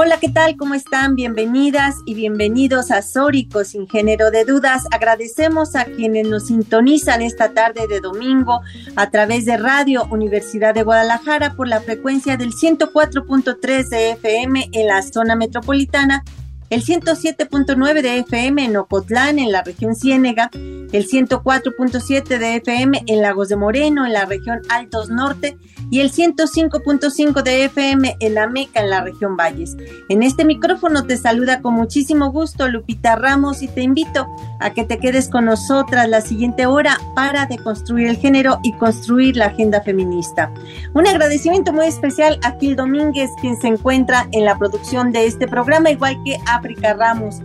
[0.00, 0.56] Hola, ¿qué tal?
[0.56, 1.16] ¿Cómo están?
[1.16, 4.84] Bienvenidas y bienvenidos a Sórico sin género de dudas.
[4.92, 8.60] Agradecemos a quienes nos sintonizan esta tarde de domingo
[8.94, 14.86] a través de Radio Universidad de Guadalajara por la frecuencia del 104.3 de FM en
[14.86, 16.22] la zona metropolitana
[16.70, 23.22] el 107.9 de FM en Ocotlán, en la región Ciénega, el 104.7 de FM en
[23.22, 25.56] Lagos de Moreno, en la región Altos Norte,
[25.90, 29.76] y el 105.5 de FM en La Meca, en la región Valles.
[30.08, 34.26] En este micrófono te saluda con muchísimo gusto Lupita Ramos y te invito
[34.60, 39.36] a que te quedes con nosotras la siguiente hora para deconstruir el género y construir
[39.36, 40.52] la agenda feminista.
[40.94, 45.48] Un agradecimiento muy especial a Gil Domínguez, quien se encuentra en la producción de este
[45.48, 47.36] programa, igual que África Ramos.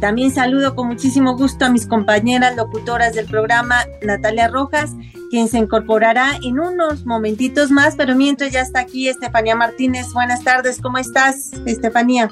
[0.00, 4.92] También saludo con muchísimo gusto a mis compañeras locutoras del programa, Natalia Rojas,
[5.30, 10.12] quien se incorporará en unos momentitos más, pero mientras ya está aquí Estefanía Martínez.
[10.12, 12.28] Buenas tardes, ¿cómo estás, Estefanía?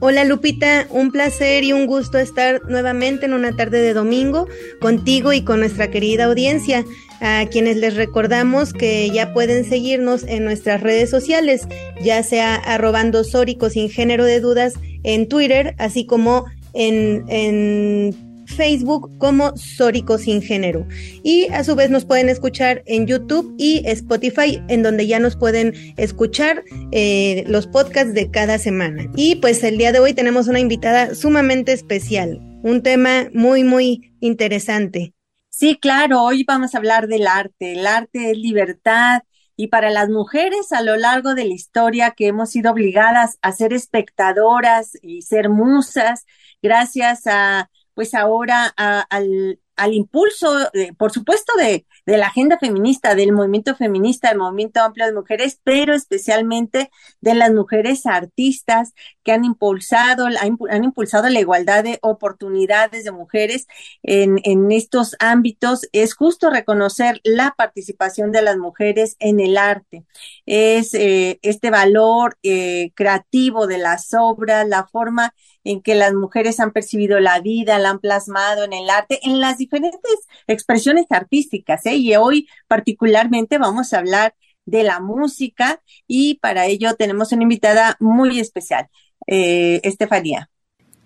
[0.00, 4.46] Hola Lupita, un placer y un gusto estar nuevamente en una tarde de domingo
[4.80, 6.84] contigo y con nuestra querida audiencia,
[7.20, 11.66] a quienes les recordamos que ya pueden seguirnos en nuestras redes sociales,
[12.02, 18.14] ya sea arrobando Sórico sin género de dudas en Twitter, así como en, en
[18.48, 20.86] Facebook como Sórico Sin Género.
[21.22, 25.36] Y a su vez nos pueden escuchar en YouTube y Spotify, en donde ya nos
[25.36, 29.10] pueden escuchar eh, los podcasts de cada semana.
[29.14, 34.12] Y pues el día de hoy tenemos una invitada sumamente especial, un tema muy, muy
[34.20, 35.12] interesante.
[35.58, 37.72] Sí, claro, hoy vamos a hablar del arte.
[37.72, 39.22] El arte es libertad,
[39.56, 43.50] y para las mujeres a lo largo de la historia que hemos sido obligadas a
[43.50, 46.26] ser espectadoras y ser musas,
[46.62, 50.48] gracias a pues ahora al, al, impulso,
[50.96, 55.60] por supuesto, de, de, la agenda feminista, del movimiento feminista, del movimiento amplio de mujeres,
[55.62, 63.04] pero especialmente de las mujeres artistas que han impulsado, han, impulsado la igualdad de oportunidades
[63.04, 63.66] de mujeres
[64.02, 65.88] en, en estos ámbitos.
[65.92, 70.04] Es justo reconocer la participación de las mujeres en el arte.
[70.46, 76.60] Es eh, este valor eh, creativo de las obras, la forma en que las mujeres
[76.60, 80.00] han percibido la vida, la han plasmado en el arte, en las diferentes
[80.46, 81.84] expresiones artísticas.
[81.86, 81.96] ¿eh?
[81.96, 87.96] Y hoy particularmente vamos a hablar de la música y para ello tenemos una invitada
[88.00, 88.88] muy especial,
[89.26, 90.50] eh, Estefanía.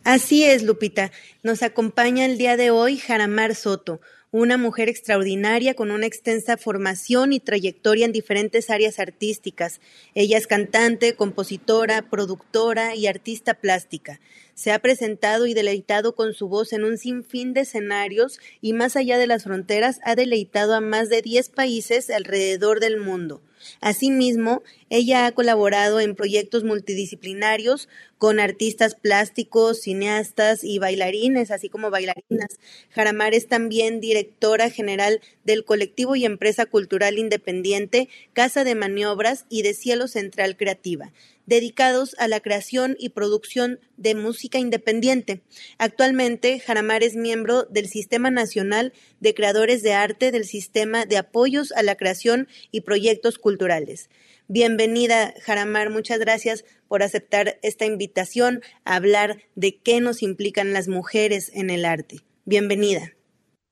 [0.04, 1.12] Así es, Lupita.
[1.44, 4.00] Nos acompaña el día de hoy Jaramar Soto,
[4.32, 9.78] una mujer extraordinaria con una extensa formación y trayectoria en diferentes áreas artísticas.
[10.14, 14.20] Ella es cantante, compositora, productora y artista plástica.
[14.54, 18.96] Se ha presentado y deleitado con su voz en un sinfín de escenarios y más
[18.96, 23.42] allá de las fronteras ha deleitado a más de 10 países alrededor del mundo.
[23.80, 31.90] Asimismo, ella ha colaborado en proyectos multidisciplinarios con artistas plásticos, cineastas y bailarines, así como
[31.90, 32.58] bailarinas.
[32.90, 39.62] Jaramar es también directora general del colectivo y empresa cultural independiente Casa de Maniobras y
[39.62, 41.12] de Cielo Central Creativa
[41.46, 45.42] dedicados a la creación y producción de música independiente.
[45.78, 51.72] Actualmente, Jaramar es miembro del Sistema Nacional de Creadores de Arte del Sistema de Apoyos
[51.72, 54.08] a la Creación y Proyectos Culturales.
[54.48, 55.90] Bienvenida, Jaramar.
[55.90, 61.70] Muchas gracias por aceptar esta invitación a hablar de qué nos implican las mujeres en
[61.70, 62.20] el arte.
[62.44, 63.14] Bienvenida.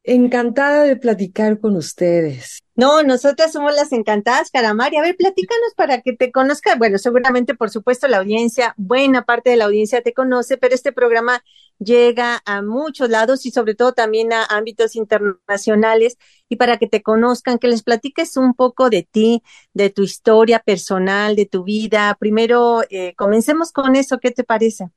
[0.03, 2.61] Encantada de platicar con ustedes.
[2.75, 4.97] No, nosotras somos las encantadas, Caramari.
[4.97, 6.75] A ver, platícanos para que te conozca.
[6.77, 10.91] Bueno, seguramente, por supuesto, la audiencia, buena parte de la audiencia te conoce, pero este
[10.91, 11.45] programa
[11.79, 16.17] llega a muchos lados y sobre todo también a ámbitos internacionales.
[16.49, 19.43] Y para que te conozcan, que les platiques un poco de ti,
[19.75, 22.17] de tu historia personal, de tu vida.
[22.19, 24.19] Primero, eh, comencemos con eso.
[24.19, 24.91] ¿Qué te parece?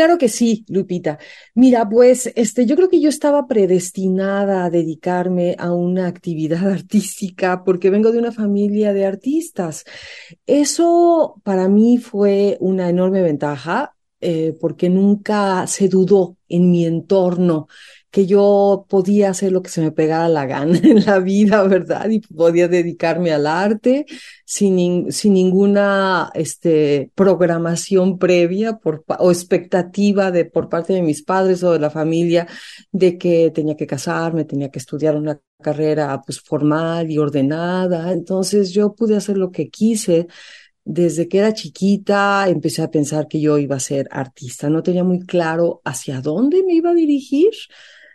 [0.00, 1.18] Claro que sí, Lupita.
[1.54, 7.62] Mira, pues este, yo creo que yo estaba predestinada a dedicarme a una actividad artística
[7.64, 9.84] porque vengo de una familia de artistas.
[10.46, 17.68] Eso para mí fue una enorme ventaja eh, porque nunca se dudó en mi entorno
[18.10, 22.08] que yo podía hacer lo que se me pegara la gana en la vida, ¿verdad?
[22.10, 24.06] Y podía dedicarme al arte
[24.44, 28.80] sin, sin ninguna este, programación previa
[29.18, 32.48] o expectativa de, por parte de mis padres o de la familia
[32.90, 38.12] de que tenía que casarme, tenía que estudiar una carrera pues formal y ordenada.
[38.12, 40.26] Entonces yo pude hacer lo que quise.
[40.84, 44.68] Desde que era chiquita empecé a pensar que yo iba a ser artista.
[44.68, 47.50] No tenía muy claro hacia dónde me iba a dirigir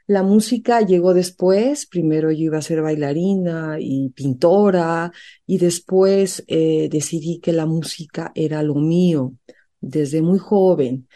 [0.07, 5.11] la música llegó después, primero yo iba a ser bailarina y pintora
[5.47, 9.33] y después eh, decidí que la música era lo mío
[9.81, 11.07] desde muy joven.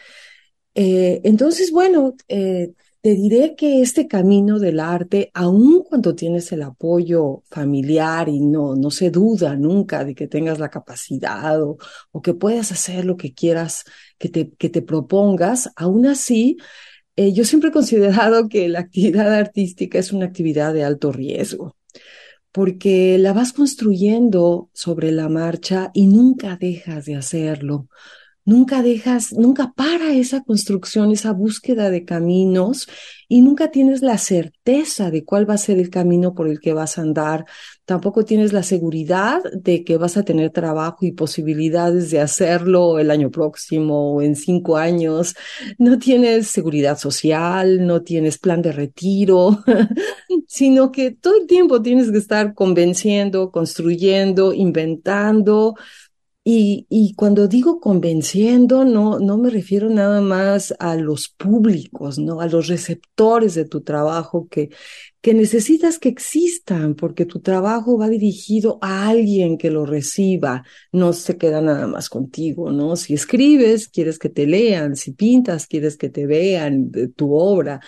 [0.74, 6.62] Eh, entonces, bueno, eh, te diré que este camino del arte, aun cuando tienes el
[6.62, 11.78] apoyo familiar y no, no se duda nunca de que tengas la capacidad o,
[12.12, 13.84] o que puedas hacer lo que quieras
[14.18, 16.58] que te, que te propongas, aún así
[17.16, 21.76] eh, yo siempre he considerado que la actividad artística es una actividad de alto riesgo,
[22.52, 27.88] porque la vas construyendo sobre la marcha y nunca dejas de hacerlo.
[28.44, 32.88] Nunca dejas, nunca para esa construcción, esa búsqueda de caminos
[33.28, 36.72] y nunca tienes la certeza de cuál va a ser el camino por el que
[36.72, 37.44] vas a andar.
[37.84, 43.10] Tampoco tienes la seguridad de que vas a tener trabajo y posibilidades de hacerlo el
[43.10, 45.36] año próximo o en cinco años.
[45.78, 49.62] No tienes seguridad social, no tienes plan de retiro,
[50.48, 55.74] sino que todo el tiempo tienes que estar convenciendo, construyendo, inventando,
[56.42, 62.40] y, cuando digo convenciendo, no, no me refiero nada más a los públicos, ¿no?
[62.40, 64.70] A los receptores de tu trabajo que,
[65.20, 71.12] que necesitas que existan, porque tu trabajo va dirigido a alguien que lo reciba, no
[71.12, 72.96] se queda nada más contigo, ¿no?
[72.96, 77.80] Si escribes, quieres que te lean, si pintas, quieres que te vean tu obra,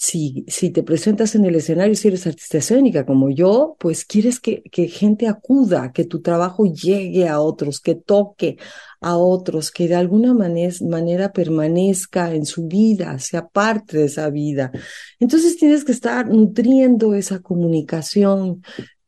[0.00, 4.38] si, si te presentas en el escenario, si eres artista escénica como yo, pues quieres
[4.38, 8.58] que, que gente acuda, que tu trabajo llegue a otros, que toque
[9.00, 14.70] a otros, que de alguna manera permanezca en su vida, sea parte de esa vida.
[15.18, 18.62] Entonces tienes que estar nutriendo esa comunicación,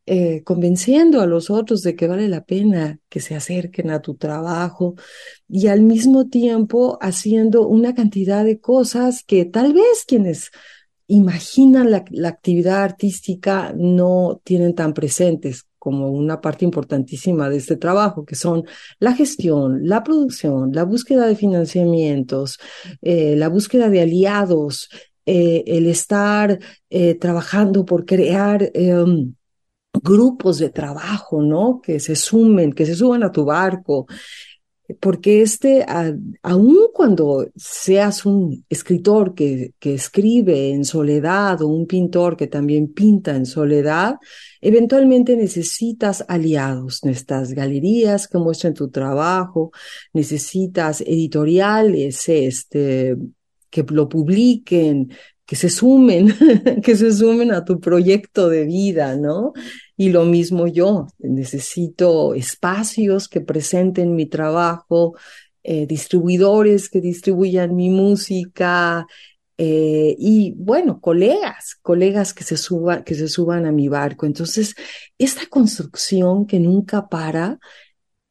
[0.05, 4.15] eh, convenciendo a los otros de que vale la pena que se acerquen a tu
[4.15, 4.95] trabajo
[5.47, 10.51] y al mismo tiempo haciendo una cantidad de cosas que tal vez quienes
[11.11, 18.23] imaginan la, actividad artística no tienen tan presentes como una parte importantísima de este trabajo,
[18.23, 18.63] que son
[18.99, 22.59] la gestión, la producción, la búsqueda de financiamientos,
[23.01, 24.89] eh, la búsqueda de aliados,
[25.25, 26.59] eh, el estar
[26.89, 29.33] eh, trabajando por crear em,
[29.93, 31.81] grupos de trabajo, ¿no?
[31.83, 34.07] Que se sumen, que se suban a tu barco,
[34.99, 35.85] porque este,
[36.43, 42.93] aun cuando seas un escritor que, que escribe en soledad o un pintor que también
[42.93, 44.15] pinta en soledad,
[44.61, 49.71] eventualmente necesitas aliados, necesitas galerías que muestren tu trabajo,
[50.13, 53.17] necesitas editoriales este,
[53.69, 55.11] que lo publiquen,
[55.45, 56.33] que se sumen,
[56.83, 59.51] que se sumen a tu proyecto de vida, ¿no?
[60.01, 65.15] Y lo mismo yo, necesito espacios que presenten mi trabajo,
[65.61, 69.05] eh, distribuidores que distribuyan mi música
[69.59, 74.25] eh, y bueno, colegas, colegas que se, suban, que se suban a mi barco.
[74.25, 74.73] Entonces,
[75.19, 77.59] esta construcción que nunca para,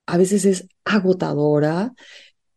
[0.06, 1.92] a veces es agotadora,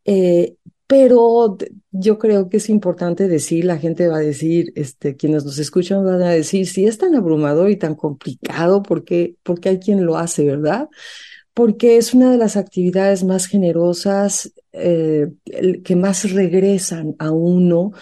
[0.05, 0.55] eh,
[0.95, 1.57] pero
[1.89, 6.05] yo creo que es importante decir, la gente va a decir, este, quienes nos escuchan
[6.05, 9.03] van a decir, si es tan abrumador y tan complicado, ¿por
[9.41, 10.89] porque hay quien lo hace, verdad?
[11.55, 15.31] Porque es una de las actividades más generosas, eh,
[15.83, 17.93] que más regresan a uno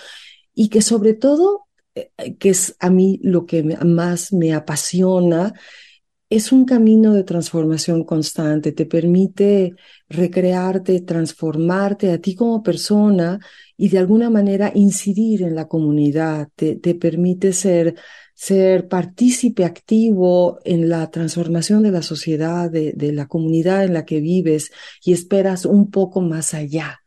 [0.53, 5.53] y que sobre todo, eh, que es a mí lo que más me apasiona,
[6.31, 9.75] es un camino de transformación constante, te permite
[10.07, 13.37] recrearte, transformarte a ti como persona
[13.75, 17.95] y de alguna manera incidir en la comunidad, te, permite ser,
[18.33, 24.05] ser partícipe activo en la transformación de la sociedad, de, de la comunidad en la
[24.05, 24.71] que vives
[25.03, 27.01] y esperas un poco más allá.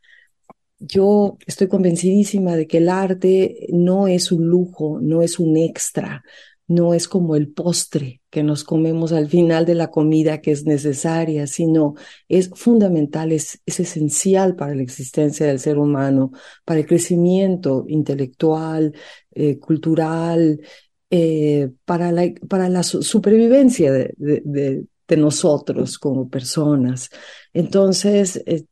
[0.78, 6.22] Yo estoy convencidísima de que el arte no es un lujo, no es un extra,
[6.66, 10.64] no es como el postre que nos comemos al final de la comida que es
[10.64, 11.94] necesaria, sino
[12.28, 16.32] es fundamental, es, esencial para la existencia del ser humano,
[16.64, 18.94] para el crecimiento intelectual,
[19.32, 20.60] eh, cultural,
[21.10, 27.08] eh, para, la, para la supervivencia de, nosotros como personas.
[27.52, 28.64] Entonces, eh,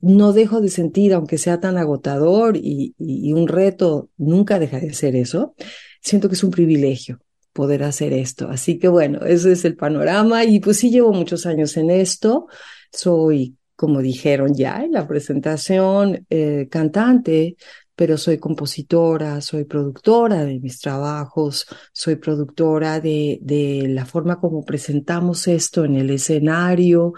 [0.00, 4.92] no dejo de sentir, aunque sea tan agotador y, y, un reto, nunca deja de
[4.92, 5.54] ser eso,
[6.02, 7.20] siento que es un privilegio
[7.56, 8.48] poder hacer esto.
[8.50, 12.48] Así que bueno, ese es el panorama y pues sí llevo muchos años en esto.
[12.92, 17.56] Soy, como dijeron ya en la presentación, eh, cantante,
[17.94, 25.48] pero soy compositora, soy productora de mis trabajos, soy productora de, la forma como presentamos
[25.48, 27.14] esto en el escenario.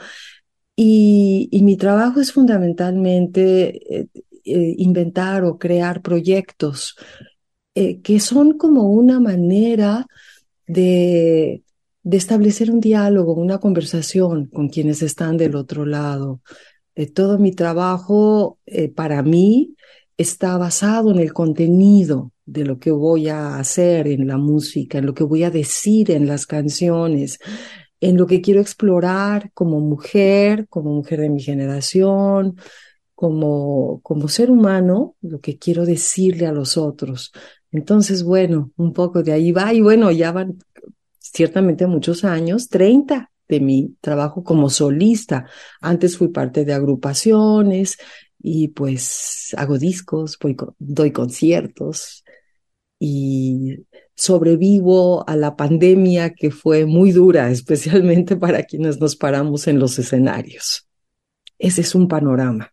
[0.76, 4.09] Y, mi trabajo es fundamentalmente eh,
[4.45, 6.95] eh, inventar o crear proyectos
[8.02, 10.04] que son como una manera
[10.68, 11.64] de,
[12.04, 16.40] establecer un diálogo, una conversación con quienes están del otro lado.
[17.14, 18.58] todo mi trabajo
[18.94, 19.75] para mí
[20.16, 25.06] está basado en el contenido de lo que voy a hacer en la música, en
[25.06, 27.38] lo que voy a decir en las canciones,
[28.00, 32.56] en lo que quiero explorar como mujer, como mujer de mi generación,
[33.14, 37.32] como, como ser humano, lo que quiero decirle a los otros.
[37.72, 40.58] Entonces, bueno, un poco de ahí va y bueno, ya van
[41.18, 45.46] ciertamente muchos años, 30 de mi trabajo como solista.
[45.80, 47.98] Antes fui parte de agrupaciones,
[48.40, 50.38] y pues hago discos,
[50.78, 52.25] doy conciertos
[52.98, 53.84] y
[54.14, 59.98] sobrevivo a la pandemia que fue muy dura, especialmente para quienes nos paramos en los
[59.98, 60.88] escenarios.
[61.58, 62.72] Ese es un panorama.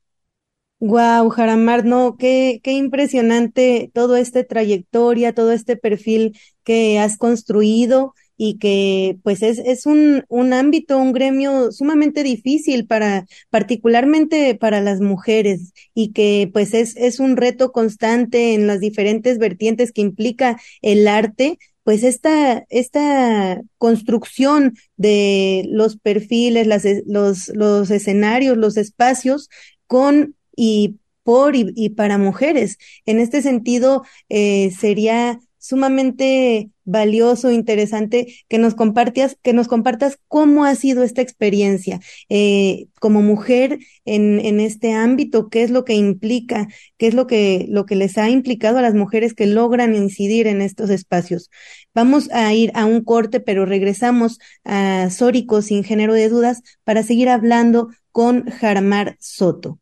[0.88, 8.14] Wow, Jaramar, no, qué, qué impresionante todo este trayectoria, todo este perfil que has construido
[8.38, 14.80] y que pues es, es un, un ámbito, un gremio sumamente difícil para, particularmente para
[14.80, 20.02] las mujeres y que pues es, es un reto constante en las diferentes vertientes que
[20.02, 28.78] implica el arte, pues esta, esta construcción de los perfiles, las, los, los escenarios, los
[28.78, 29.50] espacios
[29.88, 32.78] con y por y, para mujeres.
[33.06, 40.64] En este sentido, eh, sería sumamente valioso, interesante que nos compartas, que nos compartas cómo
[40.64, 45.96] ha sido esta experiencia eh, como mujer en, en este ámbito, qué es lo que
[45.96, 46.68] implica,
[47.00, 50.46] qué es lo que, lo que les ha implicado a las mujeres que logran incidir
[50.46, 51.50] en estos espacios.
[51.96, 57.02] Vamos a ir a un corte, pero regresamos a Sórico sin género de dudas para
[57.02, 59.80] seguir hablando con Jarmar Soto.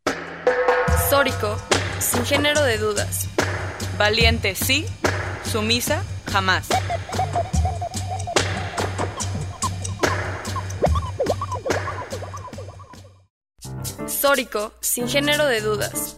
[1.10, 1.58] Sórico
[2.00, 3.28] sin género de dudas.
[3.98, 4.86] Valiente sí
[5.54, 6.68] Sumisa, jamás.
[14.08, 16.18] Sórico, sin género de dudas.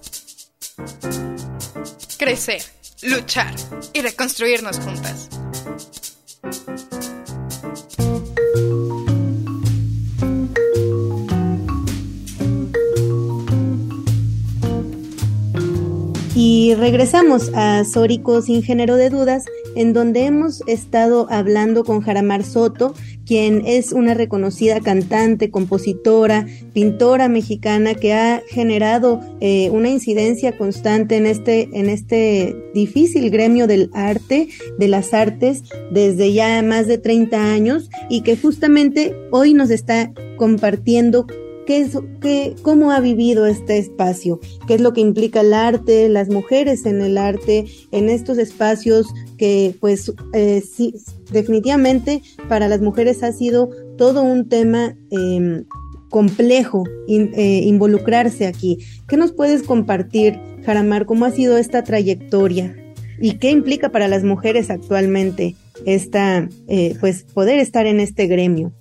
[2.17, 2.63] Crecer,
[3.01, 3.53] luchar
[3.93, 5.29] y reconstruirnos juntas.
[16.37, 22.43] Y regresamos a Sórico sin género de dudas, en donde hemos estado hablando con Jaramar
[22.43, 22.93] Soto,
[23.25, 31.15] quien es una reconocida cantante, compositora, pintora mexicana que ha generado eh, una incidencia constante
[31.15, 36.97] en este, en este difícil gremio del arte, de las artes, desde ya más de
[36.97, 41.27] 30 años y que justamente hoy nos está compartiendo
[41.65, 46.09] qué es, qué, cómo ha vivido este espacio, qué es lo que implica el arte,
[46.09, 49.07] las mujeres en el arte, en estos espacios
[49.37, 50.93] que pues eh, sí,
[51.31, 55.65] definitivamente para las mujeres ha sido todo un tema em,
[56.09, 58.79] complejo eh, involucrarse aquí.
[59.07, 61.05] ¿Qué nos puedes compartir, Jaramar?
[61.05, 62.75] ¿Cómo ha sido esta trayectoria?
[63.19, 65.55] ¿Y qué implica para las mujeres actualmente
[65.85, 68.73] esta, eh, pues, poder estar en este gremio?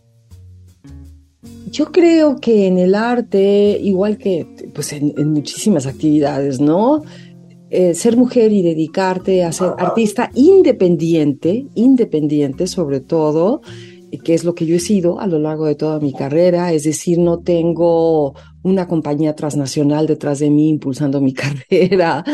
[1.74, 7.02] Yo creo que en el arte, igual que pues en, muchísimas actividades, ¿no?
[7.68, 13.60] Eh, ser mujer y dedicarte a ser artista independiente, independiente sobre todo,
[14.22, 16.84] que es lo que yo he sido a lo largo de toda mi carrera, es
[16.84, 22.24] decir, no tengo una compañía transnacional detrás de mí impulsando mi carrera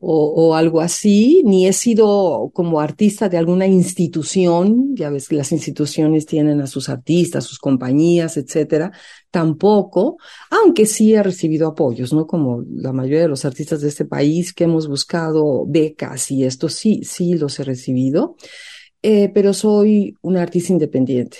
[0.00, 5.50] o, algo así, ni he sido como artista de alguna institución, ya ves que las
[5.50, 8.92] instituciones tienen a sus artistas, sus compañías, etcétera,
[9.30, 10.18] tampoco,
[10.50, 12.26] aunque sí he recibido apoyos, ¿no?
[12.26, 16.68] Como la mayoría de los artistas de este país que hemos buscado becas y esto
[16.68, 18.36] sí, sí los he recibido.
[19.00, 21.38] Eh, pero soy una artista independiente.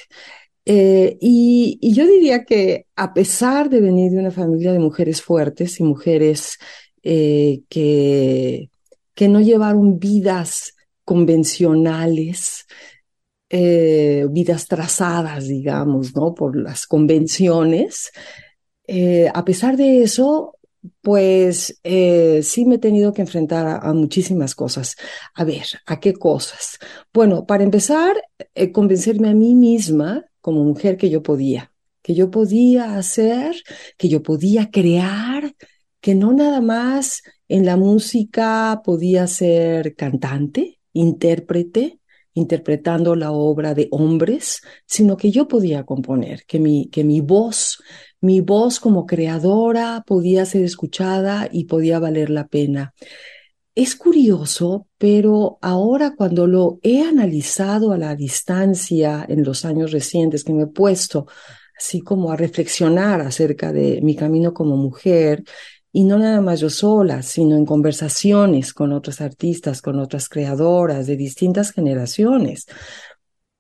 [0.71, 5.81] Eh, y, yo diría que a pesar de venir de una familia de mujeres fuertes
[5.81, 6.59] y mujeres
[7.03, 8.71] eh, que,
[9.15, 12.67] que no llevaron vidas convencionales,
[13.51, 16.35] vidas trazadas, digamos, ¿no?
[16.35, 18.13] Por las convenciones,
[19.33, 20.59] a pesar de eso,
[21.01, 24.97] Pues eh, sí me he tenido que enfrentar a, muchísimas cosas.
[25.35, 26.79] A ver, ¿a qué cosas?
[27.13, 28.17] Bueno, para empezar,
[28.55, 33.57] eh, convencerme a mí misma como mujer que yo podía, que yo podía hacer,
[33.97, 35.55] que yo podía crear,
[36.01, 41.99] que no nada más en la música podía ser cantante, intérprete,
[42.35, 47.83] interpretando la obra de hombres, sino que yo podía componer, que mi, que mi voz,
[48.21, 52.95] mi voz como creadora podía ser escuchada y podía valer la pena.
[53.79, 60.43] Es curioso, pero ahora cuando lo he analizado a la distancia en los años recientes,
[60.43, 61.29] que me he puesto
[61.79, 65.45] así como a reflexionar acerca de mi camino como mujer,
[65.93, 71.07] y no nada más yo sola, sino en conversaciones con otros artistas, con otras creadoras
[71.07, 72.67] de distintas generaciones,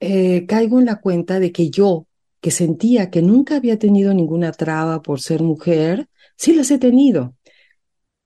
[0.00, 2.08] eh, caigo en la cuenta de que yo,
[2.40, 7.36] que sentía que nunca había tenido ninguna traba por ser mujer, sí las he tenido.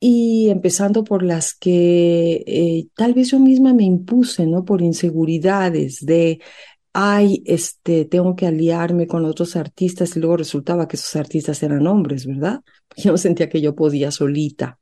[0.04, 4.64] Y empezando por las que eh, tal vez yo misma me impuse, ¿no?
[4.64, 6.40] Por inseguridades de
[6.92, 11.86] ay, este, tengo que aliarme con otros artistas y luego resultaba que esos artistas eran
[11.86, 12.60] hombres, ¿verdad?
[12.96, 14.78] Yo sentía que yo podía solita.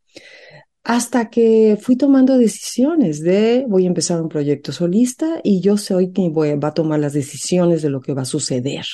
[0.82, 6.10] Hasta que fui tomando decisiones de voy a empezar un proyecto solista y yo soy
[6.10, 8.86] quien voy, va a tomar las decisiones de lo que va a suceder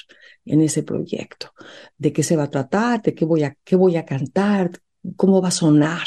[0.45, 1.53] en ese proyecto,
[1.97, 4.73] de qué se va a tratar, de qué voy a, qué voy a cantar,
[5.17, 6.07] cómo va a sonar.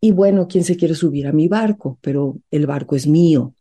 [0.00, 3.54] Y bueno, quién se quiere subir a mi barco, pero el barco es mío.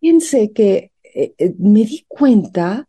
[0.00, 2.88] Fíjense que eh, eh, me di cuenta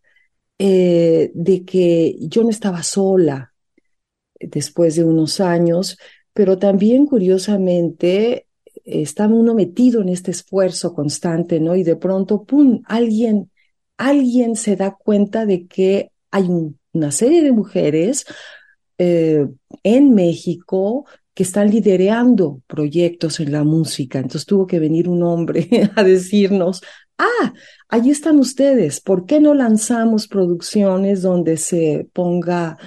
[0.57, 3.53] eh, de que yo no estaba sola
[4.39, 5.97] después de unos años,
[6.33, 8.47] pero también curiosamente
[8.85, 11.75] estaba uno metido en este esfuerzo constante, ¿no?
[11.75, 13.51] Y de pronto, ¡pum!, alguien,
[13.97, 16.47] alguien se da cuenta de que hay
[16.93, 18.25] una serie de mujeres
[18.99, 21.05] en México
[21.39, 24.19] que están liderando proyectos en la música.
[24.19, 26.81] Entonces tuvo que venir un hombre a decirnos,
[27.17, 27.53] ah,
[27.87, 32.77] allí están ustedes, ¿por qué no lanzamos producciones donde se ponga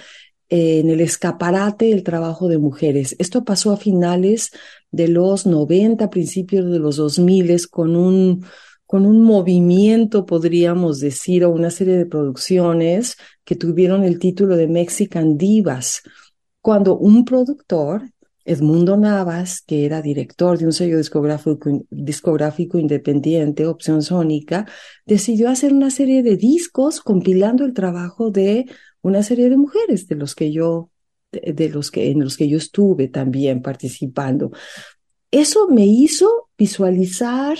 [0.50, 3.16] eh, en el escaparate el trabajo de mujeres?
[3.18, 4.50] Esto pasó a finales
[4.90, 8.44] de los 90, principios de los 2000 con un
[8.92, 14.68] con un movimiento, podríamos decir, o una serie de producciones que tuvieron el título de
[14.68, 16.02] Mexican Divas,
[16.60, 18.02] cuando un productor
[18.44, 24.66] Edmundo Navas, que era director de un sello discográfico, discográfico, independiente, Opción Sónica,
[25.06, 28.66] decidió hacer una serie de discos compilando el trabajo de
[29.00, 30.90] una serie de mujeres de los que yo,
[31.30, 34.50] de, los que, en los que yo estuve también participando.
[35.30, 37.56] Eso me hizo visualizar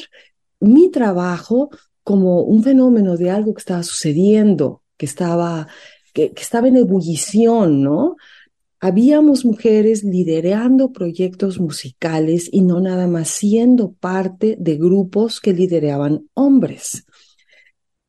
[0.62, 1.70] mi trabajo
[2.02, 5.68] como un fenómeno de algo que estaba sucediendo, que estaba,
[6.12, 8.16] que, estaba en ebullición, ¿no?
[8.82, 16.28] habíamos mujeres liderando proyectos musicales y no nada más siendo parte de grupos que lideraban
[16.34, 17.06] hombres.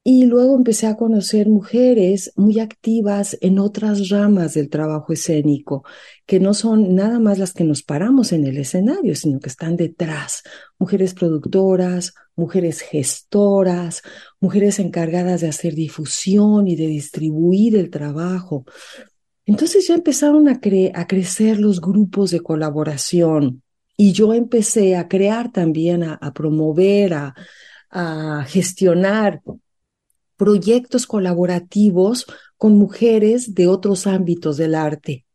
[0.06, 5.86] Y luego empecé a conocer mujeres muy activas en otras ramas del trabajo escénico,
[6.26, 9.78] que no son nada más las que nos paramos en el escenario, sino que están
[9.78, 10.44] detrás.
[10.78, 14.02] Mujeres productoras, mujeres gestoras,
[14.42, 18.66] mujeres encargadas de hacer difusión y de distribuir el trabajo,
[19.46, 20.60] entonces ya empezaron a,
[20.94, 23.62] a crecer los grupos de colaboración
[23.98, 29.42] y yo empecé a crear también, a, promover, a gestionar
[30.44, 32.26] proyectos colaborativos
[32.58, 35.26] con mujeres de otros ámbitos del arte.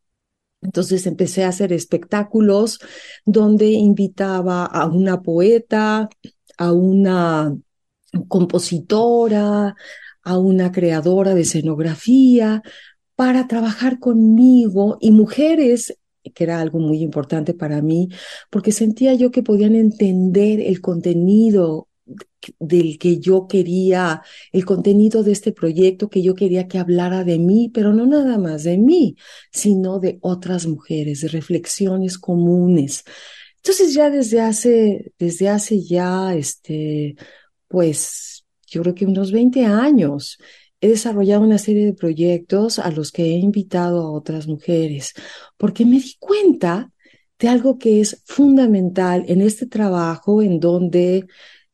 [0.60, 2.78] Entonces empecé a hacer espectáculos
[3.24, 6.10] donde invitaba a una poeta,
[6.58, 7.56] a una
[8.28, 9.76] compositora,
[10.22, 12.62] a una creadora de escenografía,
[13.16, 15.96] para trabajar conmigo y mujeres
[16.34, 18.10] que era algo muy importante para mí,
[18.50, 21.87] porque sentía yo que podían entender el contenido
[22.58, 27.38] del que yo quería, el contenido de este proyecto que yo quería que hablara de
[27.38, 29.16] mí, pero no nada más de mí,
[29.52, 33.04] sino de otras mujeres, de reflexiones comunes.
[33.56, 37.16] Entonces ya desde hace, desde hace ya, este,
[37.66, 40.38] pues, yo creo que unos 20 años,
[40.80, 45.12] he desarrollado una serie de proyectos a los que he invitado a otras mujeres,
[45.56, 46.92] porque me di cuenta
[47.38, 51.26] de algo que es fundamental en este trabajo en donde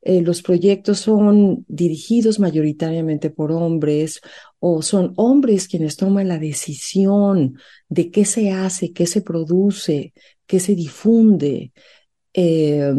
[0.07, 4.21] eh, los proyectos son dirigidos mayoritariamente por hombres
[4.59, 7.57] o son hombres quienes toman la decisión
[7.89, 10.13] de qué se hace, qué se produce,
[10.47, 11.73] qué se difunde.
[12.35, 12.93] Eh,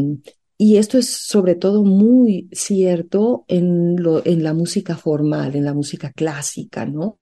[0.57, 6.11] y esto es sobre todo muy cierto en, en la música formal, en la música
[6.11, 7.19] clásica, ¿no?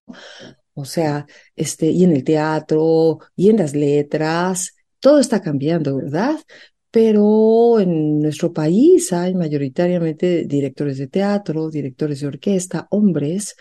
[0.75, 1.25] O sea,
[1.57, 6.37] este, y en el teatro, y en las letras, todo está cambiando, ¿verdad?
[6.93, 13.55] Pero en nuestro país hay mayoritariamente directores de teatro, directores de orquesta, hombres,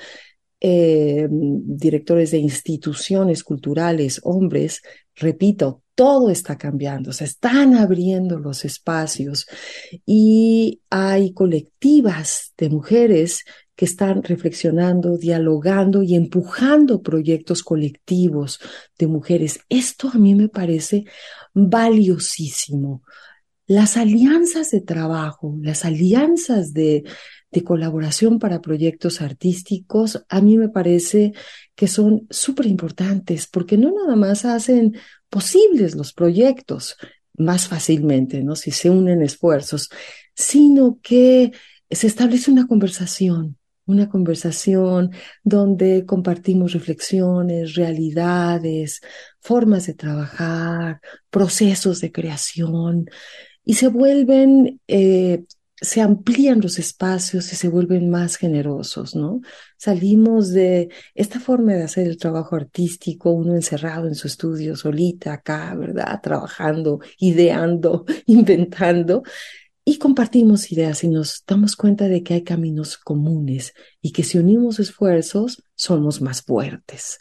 [0.60, 4.82] eh, directores de instituciones culturales, hombres.
[5.16, 9.46] Repito, todo está cambiando, se están abriendo los espacios
[10.04, 18.60] y hay colectivas de mujeres que están reflexionando, dialogando y empujando proyectos colectivos
[18.98, 19.60] de mujeres.
[19.70, 21.06] Esto a mí me parece
[21.54, 23.02] valiosísimo.
[23.66, 27.04] Las alianzas de trabajo, las alianzas de,
[27.50, 31.32] de colaboración para proyectos artísticos, a mí me parece
[31.74, 34.96] que son súper importantes porque no nada más hacen
[35.28, 36.96] posibles los proyectos
[37.36, 38.56] más fácilmente, ¿no?
[38.56, 39.90] Si se unen esfuerzos,
[40.34, 41.52] sino que
[41.90, 43.56] se establece una conversación,
[43.86, 45.10] una conversación
[45.42, 49.00] donde compartimos reflexiones, realidades,
[49.40, 53.06] formas de trabajar, procesos de creación
[53.64, 55.44] y se vuelven, eh,
[55.80, 59.40] se amplían los espacios y se vuelven más generosos, ¿no?
[59.76, 65.34] Salimos de esta forma de hacer el trabajo artístico, uno encerrado en su estudio solita
[65.34, 66.20] acá, ¿verdad?
[66.22, 69.22] Trabajando, ideando, inventando,
[69.84, 74.38] y compartimos ideas y nos damos cuenta de que hay caminos comunes y que si
[74.38, 77.18] unimos esfuerzos somos más fuertes.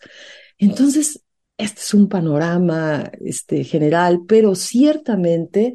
[0.57, 1.23] Entonces,
[1.57, 5.73] este es un panorama este, general, pero ciertamente,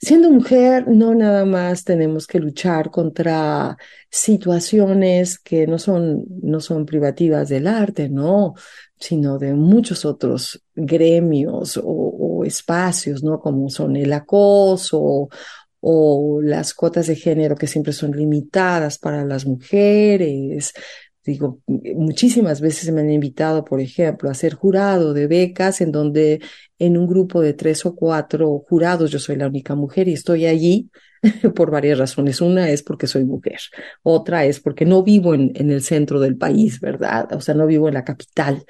[0.00, 3.76] siendo mujer, no nada más tenemos que luchar contra
[4.10, 8.54] situaciones que no son, no son privativas del arte, no,
[8.98, 13.38] sino de muchos otros gremios o, espacios, ¿no?
[13.38, 15.28] Como son el acoso
[15.80, 20.72] o las cuotas de género que siempre son limitadas para las mujeres.
[21.24, 26.40] Digo, muchísimas veces me han invitado, por ejemplo, a ser jurado de becas en donde
[26.78, 30.46] en un grupo de tres o cuatro jurados yo soy la única mujer y estoy
[30.46, 30.90] allí
[31.54, 32.40] por varias razones.
[32.40, 33.60] Una es porque soy mujer,
[34.02, 37.32] otra es porque no vivo en, en el centro del país, ¿verdad?
[37.34, 38.64] O sea, no vivo en la capital.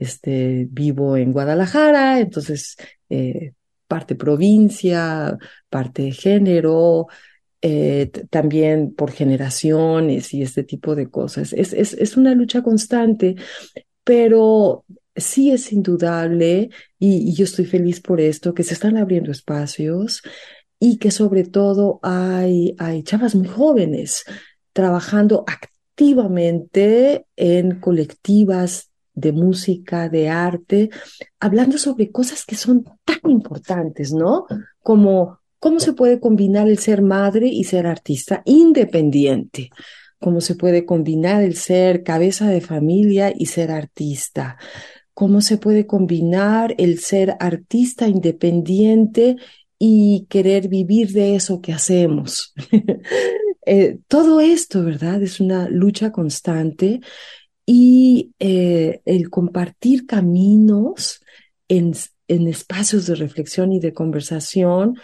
[0.00, 2.76] Este, vivo en Guadalajara, entonces
[3.10, 3.52] eh,
[3.90, 5.36] parte provincia,
[5.68, 7.08] parte género,
[7.60, 11.52] eh, también por generaciones y este tipo de cosas.
[11.52, 13.34] Es, es, es, una lucha constante,
[14.04, 14.84] pero
[15.16, 20.22] sí es indudable, y, y yo estoy feliz por esto, que se están abriendo espacios
[20.78, 24.24] y que sobre todo hay, hay chavas muy jóvenes
[24.72, 28.89] trabajando activamente en colectivas
[29.20, 30.90] de música, de arte,
[31.38, 34.46] hablando sobre cosas que son tan importantes, ¿no?
[34.82, 39.70] Como cómo se puede combinar el ser madre y ser artista independiente,
[40.18, 44.56] cómo se puede combinar el ser cabeza de familia y ser artista,
[45.14, 49.36] cómo se puede combinar el ser artista independiente
[49.78, 52.54] y querer vivir de eso que hacemos.
[53.66, 55.22] eh, todo esto, ¿verdad?
[55.22, 57.00] Es una lucha constante
[57.72, 61.22] y eh, el compartir caminos
[61.68, 61.92] en,
[62.26, 64.98] en espacios de reflexión y de conversación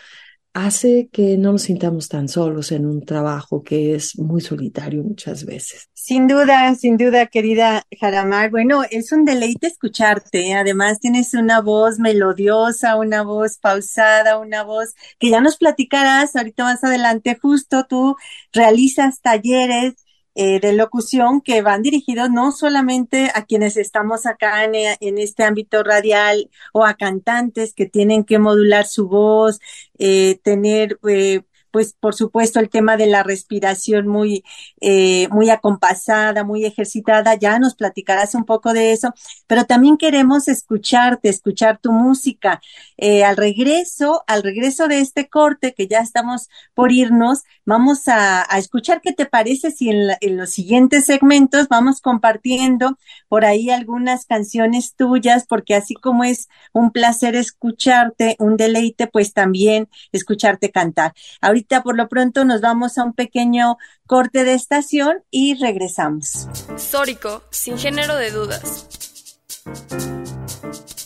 [0.53, 5.45] hace que no nos sintamos tan solos en un trabajo que es muy solitario muchas
[5.45, 5.89] veces.
[5.93, 8.51] Sin duda, sin duda, querida Jaramar.
[8.51, 10.55] Bueno, es un deleite escucharte.
[10.55, 16.65] Además, tienes una voz melodiosa, una voz pausada, una voz que ya nos platicarás ahorita
[16.65, 17.39] más adelante.
[17.41, 18.17] Justo tú
[18.53, 20.06] realizas talleres
[20.39, 25.45] eh, de locución que van dirigidos no solamente a quienes estamos acá en, en, este
[25.45, 29.61] ámbito radial o a cantantes que tienen que modular su voz,
[29.99, 31.41] eh, tener eh,
[31.77, 34.43] pues por supuesto el tema de la respiración muy,
[34.81, 39.13] eh, muy acompasada, muy ejercitada, ya nos platicarás un poco de eso,
[39.47, 42.63] pero también queremos escucharte, escuchar tu música.
[42.97, 48.47] Eh, al regreso, al regreso de este corte que ya estamos por irnos, vamos a,
[48.57, 52.97] escuchar qué te parece si en, en los siguientes segmentos vamos compartiendo
[53.29, 59.35] por ahí algunas canciones tuyas, porque así como es un placer escucharte, un deleite, pues
[59.35, 61.13] también escucharte cantar.
[61.43, 63.77] Ahorita por lo pronto nos vamos a un pequeño
[64.07, 66.49] corte de estación y regresamos.
[66.77, 68.87] Sórico, sin género de dudas.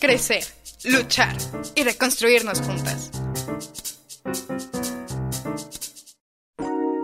[0.01, 0.44] Crecer,
[0.85, 1.35] luchar
[1.75, 3.11] y reconstruirnos juntas.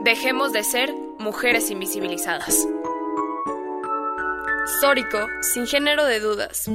[0.04, 2.66] Dejemos de ser mujeres invisibilizadas.
[4.80, 6.68] Sórico, sin género de dudas.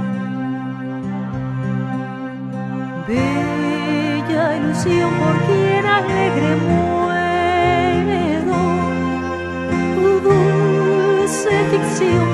[3.07, 7.01] Bella ilusión por quien alegre muero,
[10.23, 12.28] dulce ficción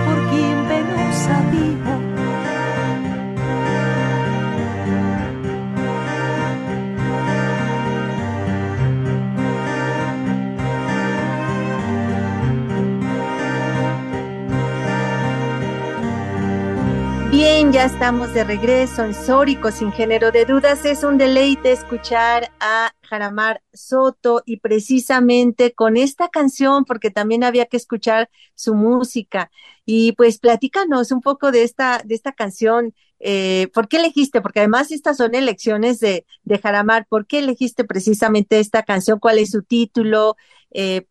[17.86, 20.86] estamos de regreso en Sórico, sin género de dudas.
[20.86, 27.68] Es un deleite escuchar a Jaramar Soto y precisamente con esta canción, porque también había
[27.68, 29.52] que escuchar su música.
[29.86, 32.96] Y pues platícanos un poco de esta, de esta canción.
[33.20, 34.42] Eh, ¿Por qué elegiste?
[34.42, 37.06] Porque además estas son elecciones de, de Jaramar.
[37.08, 39.20] ¿Por qué elegiste precisamente esta canción?
[39.20, 40.38] ¿Cuál es su título?
[40.72, 41.06] Eh,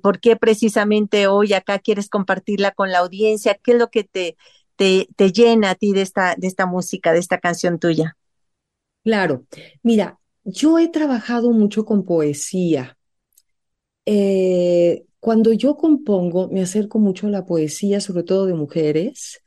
[0.00, 3.54] ¿Por qué precisamente hoy acá quieres compartirla con la audiencia?
[3.54, 4.36] ¿Qué es lo que te,
[4.80, 8.16] te, llena a ti de esta, de esta música, de esta canción tuya?
[9.04, 9.44] Claro,
[9.82, 12.96] mira, yo he trabajado mucho con poesía.
[14.06, 19.42] Eh, cuando yo compongo, me acerco mucho a la poesía, sobre todo de mujeres,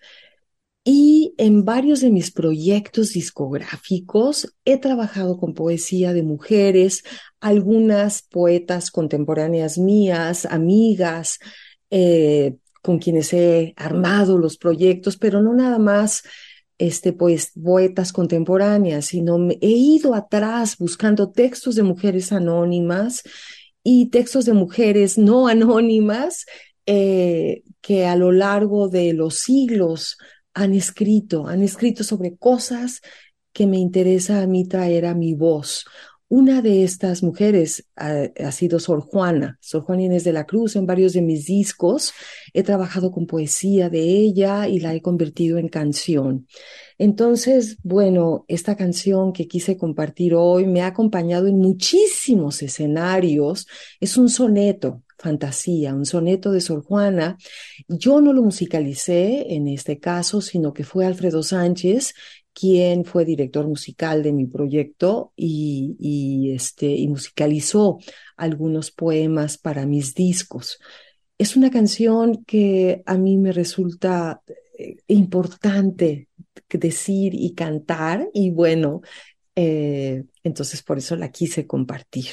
[0.83, 7.03] y en varios de mis proyectos discográficos he trabajado con poesía de mujeres,
[7.39, 11.39] algunas poetas contemporáneas mías, amigas,
[11.89, 16.23] eh, con quienes he armado los proyectos, pero no nada más
[16.77, 23.23] este, pues, poetas contemporáneas, sino me he ido atrás buscando textos de mujeres anónimas
[23.83, 26.45] y textos de mujeres no anónimas
[26.85, 30.17] eh, que a lo largo de los siglos
[30.53, 32.99] han escrito, han escrito sobre cosas
[33.53, 35.85] que me interesa a mí traer a mi voz.
[36.35, 40.75] Una de estas mujeres ha, sido Sor Juana, Sor Juana Inés de la Cruz.
[40.75, 42.11] En varios de mis discos
[42.53, 46.47] he trabajado con poesía de ella y la he convertido en canción.
[46.97, 53.67] Entonces, bueno, esta canción que quise compartir hoy me ha acompañado en muchísimos escenarios.
[53.99, 57.37] Es un soneto, fantasía, un soneto de Sor Juana.
[57.87, 62.15] Yo no lo musicalicé en este caso, sino que fue Alfredo Sánchez
[62.53, 67.99] quien fue director musical de mi proyecto y, este, y musicalizó
[68.37, 70.79] algunos poemas para mis discos.
[71.37, 74.41] Es una canción que a mí me resulta
[75.07, 76.27] importante
[76.69, 79.01] decir y cantar y bueno,
[79.55, 82.27] eh, entonces por eso la quise compartir.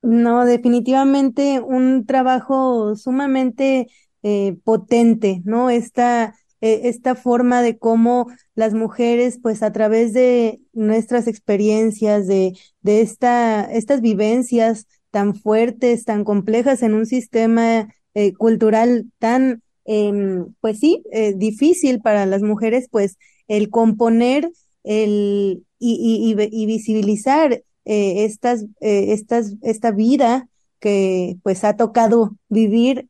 [0.00, 3.88] No, definitivamente un trabajo sumamente
[4.22, 5.70] eh, potente, ¿no?
[5.70, 12.58] Esta eh, esta forma de cómo las mujeres, pues a través de nuestras experiencias, de,
[12.80, 20.52] de esta, estas vivencias tan fuertes, tan complejas en un sistema eh, cultural tan, em,
[20.60, 24.50] pues sí, eh, difícil para las mujeres, pues el componer
[24.82, 30.46] el, y, y, y visibilizar estas, estas, esta vida
[30.78, 33.08] que pues ha tocado vivir,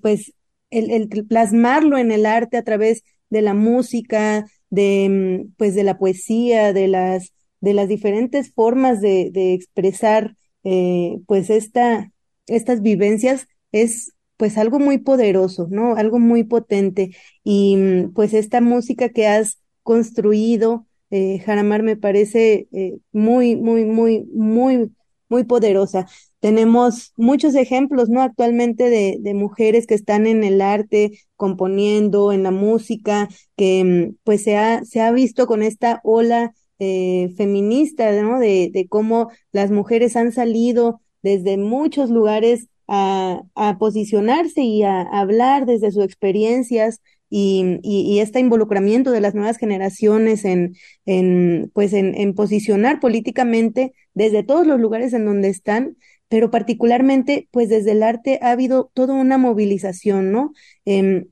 [0.00, 0.32] pues
[0.74, 5.08] el, plasmarlo en el arte a través de la música, de,
[5.46, 11.50] mm, pues, de la poesía, de las, de las diferentes formas de, expresar, eh, pues,
[11.50, 12.10] esta,
[12.46, 15.96] estas vivencias es, pues, algo muy poderoso, ¿no?
[15.96, 17.16] Algo muy potente.
[17.42, 23.84] Y, mm, pues, esta música que has construido, eh, Jaramar, me parece eh, muy, muy,
[23.84, 24.90] muy, muy,
[25.28, 26.06] muy poderosa.
[26.44, 28.20] Tenemos muchos ejemplos, ¿no?
[28.20, 34.16] Actualmente de, de mujeres que están en el arte, componiendo, en la música, que mm,
[34.24, 38.38] pues se ha, se ha visto con esta ola eh, feminista, ¿no?
[38.38, 45.00] De, de cómo las mujeres han salido desde muchos lugares a, a posicionarse y a,
[45.00, 50.76] hablar desde sus experiencias y, y, este involucramiento de las nuevas generaciones en,
[51.06, 55.96] en pues en, en, posicionar políticamente desde todos los lugares en donde están,
[56.34, 60.52] pero particularmente, pues desde el arte ha habido toda una movilización, ¿no?
[60.84, 61.28] Eh,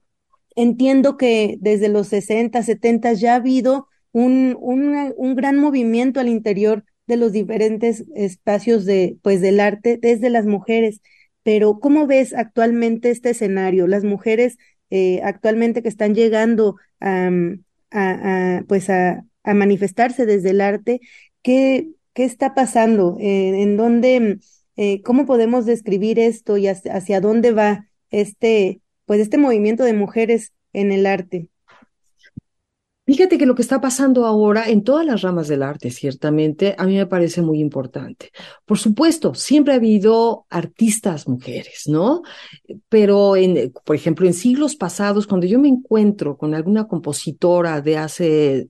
[0.54, 6.28] entiendo que desde los 60, 70 ya ha habido un, un, un gran movimiento al
[6.28, 11.00] interior de los diferentes espacios de, pues, del arte desde las mujeres.
[11.42, 13.88] Pero, ¿cómo ves actualmente este escenario?
[13.88, 14.56] Las mujeres
[14.90, 17.28] eh, actualmente que están llegando a,
[17.90, 21.00] a, a pues a, manifestarse desde el arte,
[21.42, 23.16] ¿qué, qué está pasando?
[23.18, 24.38] Eh, ¿En dónde
[24.76, 29.92] eh, ¿Cómo podemos describir esto y hacia, hacia, dónde va este, pues este movimiento de
[29.92, 31.48] mujeres en el arte?
[33.04, 36.86] Fíjate que lo que está pasando ahora en todas las ramas del arte, ciertamente, a
[36.86, 38.30] mí me parece muy importante.
[38.64, 42.22] Por supuesto, siempre ha habido artistas mujeres, ¿no?
[42.88, 47.98] Pero, en, por ejemplo, en siglos pasados, cuando yo me encuentro con alguna compositora de
[47.98, 48.68] hace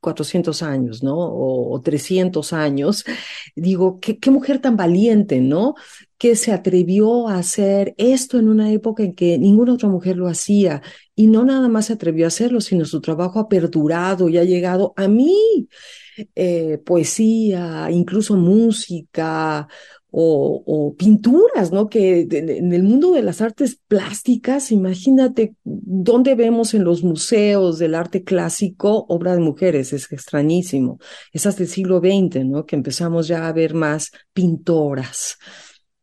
[0.00, 1.18] 400 años, ¿no?
[1.18, 3.04] O, o 300 años,
[3.56, 5.74] digo, ¿qué, mujer tan valiente, ¿no?
[6.18, 10.28] Que se atrevió a hacer esto en una época en que ninguna otra mujer lo
[10.28, 10.82] hacía.
[11.14, 14.44] Y no nada más se atrevió a hacerlo, sino su trabajo ha perdurado y ha
[14.44, 15.68] llegado a mí.
[16.34, 19.68] Eh, poesía, incluso música,
[20.10, 21.88] o, pinturas, ¿no?
[21.88, 27.94] Que en el mundo de las artes plásticas, imagínate dónde vemos en los museos del
[27.94, 30.98] arte clásico obra de mujeres, es extrañísimo.
[31.32, 32.64] Es hasta el siglo XX, ¿no?
[32.64, 35.36] Que empezamos ya a ver más pintoras.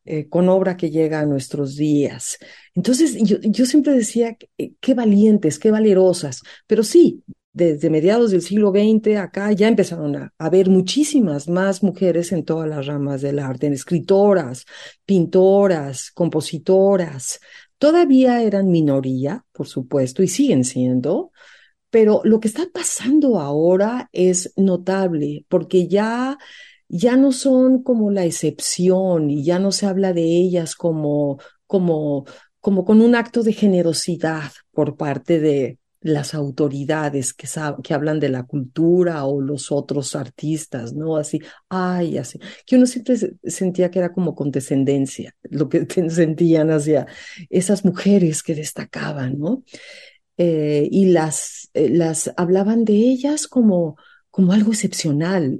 [0.05, 2.37] Eh, con obra que llega a nuestros días.
[2.75, 4.35] Entonces, yo, yo siempre decía,
[4.81, 10.33] qué valientes, qué valerosas, pero sí, desde mediados del siglo XX acá ya empezaron a
[10.39, 14.65] haber muchísimas más mujeres en todas las ramas del arte, en escritoras,
[15.05, 17.39] pintoras, compositoras.
[17.77, 21.31] Todavía eran minoría, por supuesto, y siguen siendo,
[21.91, 26.37] pero lo que está pasando ahora es notable porque ya
[26.87, 32.25] ya no son como la excepción y ya no se habla de ellas como como
[32.59, 37.47] como con un acto de generosidad por parte de las autoridades que,
[37.83, 41.15] que hablan de la cultura o los otros artistas, ¿no?
[41.17, 41.39] Así,
[41.69, 47.07] ay, así, que uno siempre sentía que era como condescendencia, lo que sentían hacia
[47.49, 49.63] esas mujeres que destacaban, ¿no?
[50.37, 53.97] Eh, y las, eh, las hablaban de ellas como,
[54.29, 55.57] como algo excepcional,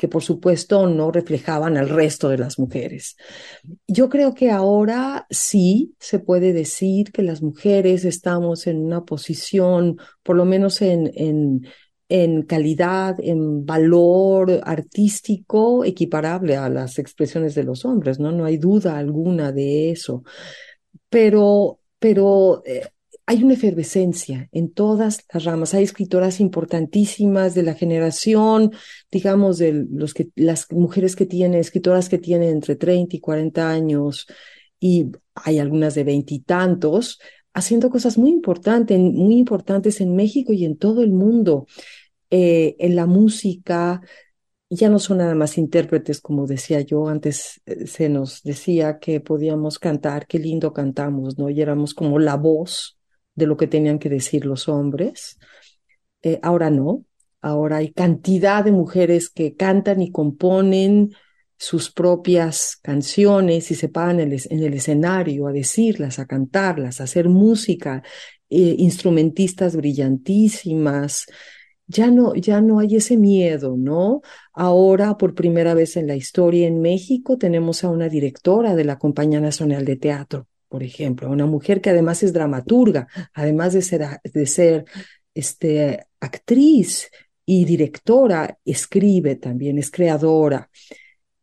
[0.00, 3.18] que por supuesto no reflejaban al resto de las mujeres.
[3.86, 9.98] Yo creo que ahora sí se puede decir que las mujeres estamos en una posición,
[10.22, 11.66] por lo menos en, en,
[12.08, 18.32] en calidad, en valor artístico equiparable a las expresiones de los hombres, ¿no?
[18.32, 20.24] No hay duda alguna de eso.
[21.10, 22.88] Pero, pero eh,
[23.30, 25.72] hay una efervescencia en todas las ramas.
[25.72, 28.72] Hay escritoras importantísimas de la generación,
[29.08, 33.70] digamos, de los que, las mujeres que tienen, escritoras que tienen entre 30 y 40
[33.70, 34.26] años,
[34.80, 37.20] y hay algunas de veintitantos,
[37.54, 41.68] haciendo cosas muy importantes, muy importantes en México y en todo el mundo.
[42.30, 44.00] Eh, en la música,
[44.70, 49.20] ya no son nada más intérpretes, como decía yo, antes eh, se nos decía que
[49.20, 51.48] podíamos cantar, qué lindo cantamos, ¿no?
[51.48, 52.96] Y éramos como la voz
[53.40, 55.38] de lo que tenían que decir los hombres.
[56.22, 57.04] Eh, ahora no,
[57.40, 61.10] ahora hay cantidad de mujeres que cantan y componen
[61.56, 67.00] sus propias canciones y se paran en el, en el escenario a decirlas, a cantarlas,
[67.00, 68.02] a hacer música
[68.48, 71.26] eh, instrumentistas brillantísimas.
[71.86, 74.22] Ya no, ya no hay ese miedo, ¿no?
[74.54, 78.98] Ahora, por primera vez en la historia en México, tenemos a una directora de la
[78.98, 84.20] Compañía Nacional de Teatro, por ejemplo, una mujer que además es dramaturga, además de ser,
[84.22, 84.84] de ser
[85.34, 87.10] este, actriz
[87.44, 90.70] y directora, escribe también, es creadora.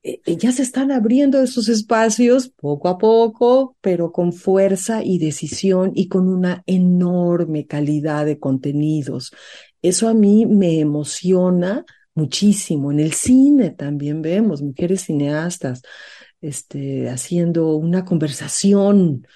[0.02, 5.20] E, e, ya se están abriendo esos espacios poco a poco, pero con fuerza y
[5.20, 9.34] decisión y con una enorme calidad de contenidos.
[9.82, 11.84] Eso a mí me emociona
[12.16, 12.94] muchísimo.
[12.94, 15.82] En el cine también vemos mujeres cineastas
[16.48, 19.28] este, haciendo una conversación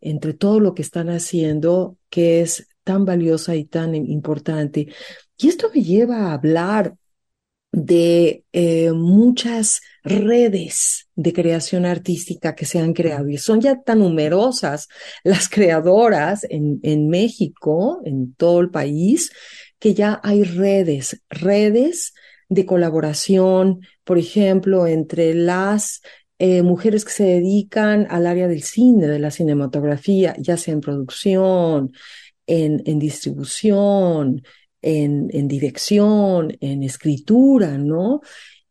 [0.00, 4.88] entre todo lo que están haciendo, que es tan valiosa y tan importante.
[5.38, 6.96] Y esto me lleva a hablar
[7.72, 14.00] de eh, muchas redes de creación artística que se han creado y son ya tan
[14.00, 14.88] numerosas
[15.24, 19.32] las creadoras en, en México, en todo el país,
[19.78, 22.12] que ya hay redes, redes
[22.48, 26.02] de colaboración, por ejemplo, entre las
[26.44, 30.80] eh, mujeres que se dedican al área del cine, de la cinematografía, ya sea en
[30.80, 31.92] producción,
[32.48, 34.42] en, en distribución,
[34.80, 38.22] en, en dirección, en escritura, ¿no?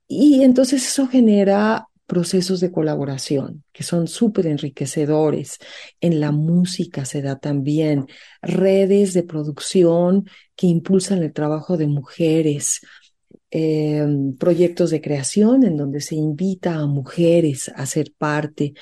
[0.05, 5.57] Y entonces eso genera procesos de colaboración que son súper enriquecedores.
[6.01, 8.07] En la música se da también
[8.41, 10.25] redes de producción
[10.57, 12.81] que impulsan el trabajo de mujeres,
[13.51, 14.05] eh,
[14.39, 18.73] proyectos de creación en donde se invita a mujeres a ser parte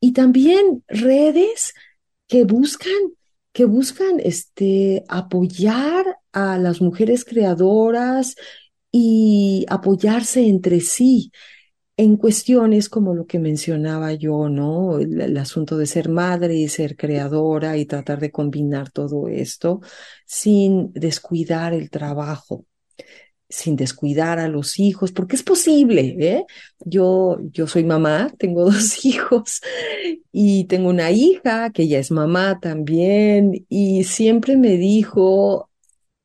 [0.00, 1.74] y también redes
[2.26, 2.92] que buscan
[3.52, 8.36] que buscan este, apoyar a las mujeres creadoras
[8.92, 11.32] y apoyarse entre sí
[11.96, 14.98] en cuestiones como lo que mencionaba yo, ¿no?
[14.98, 19.80] El, asunto de ser madre y ser creadora y tratar de combinar todo esto
[20.24, 22.64] sin descuidar el trabajo
[23.50, 26.44] sin descuidar a los hijos, porque es posible, ¿eh?
[26.84, 29.60] Yo, yo soy mamá, tengo dos hijos
[30.32, 35.68] y tengo una hija que ya es mamá también y siempre me dijo,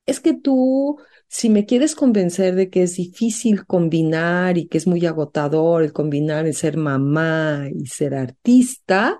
[0.05, 0.97] es que tú,
[1.27, 5.93] si me quieres convencer de que es difícil combinar y que es muy agotador el
[5.93, 9.19] combinar el ser mamá y ser artista,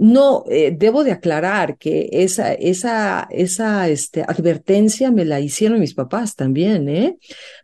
[0.00, 5.92] no, eh, debo de aclarar que esa, esa, esa este, advertencia me la hicieron mis
[5.92, 7.18] papás también, ¿eh?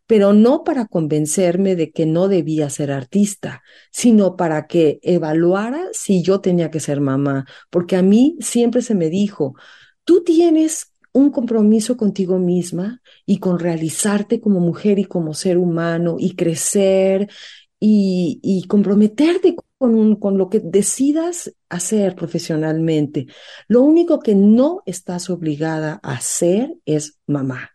[0.07, 6.23] Pero no para convencerme de que no debía ser artista, sino para que evaluara si
[6.23, 9.55] yo tenía que ser mamá, porque a mí siempre se me dijo,
[10.05, 16.17] tú tienes un compromiso contigo misma y con realizarte como mujer y como ser humano
[16.19, 17.31] y crecer
[17.81, 23.27] y, y comprometerte con, con lo que decidas hacer profesionalmente.
[23.69, 27.71] Lo único que no estás obligada a hacer es mamá.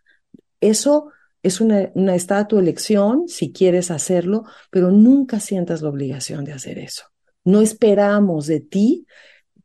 [0.60, 1.10] Eso
[1.42, 6.52] es una, una está tu elección si quieres hacerlo, pero nunca sientas la obligación de
[6.52, 7.04] hacer eso.
[7.44, 9.06] No esperamos de ti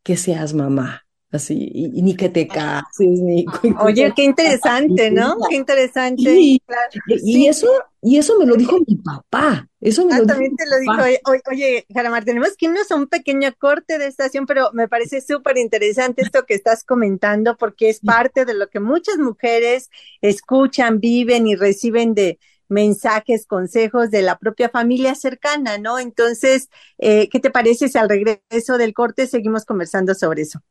[0.03, 3.45] que seas mamá así, y, y, ni que te cases, ni...
[3.81, 5.37] Oye, qué interesante, ¿no?
[5.49, 6.33] Qué interesante.
[6.39, 6.89] Y, claro.
[7.07, 7.47] y sí.
[7.47, 7.67] eso,
[8.01, 9.67] y eso me lo dijo mi papá.
[9.81, 11.03] Eso me ah, lo también te lo dijo.
[11.29, 15.21] Oye, oye Jaramar, tenemos que irnos a un pequeño corte de estación, pero me parece
[15.21, 19.89] súper interesante esto que estás comentando, porque es parte de lo que muchas mujeres
[20.21, 25.99] escuchan, viven y reciben de mensajes, consejos de la propia familia cercana, ¿no?
[25.99, 30.61] Entonces, eh, ¿qué te parece si al regreso del corte seguimos conversando sobre eso?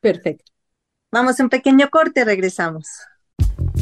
[0.00, 0.52] Perfecto.
[1.10, 2.86] Vamos a un pequeño corte, regresamos.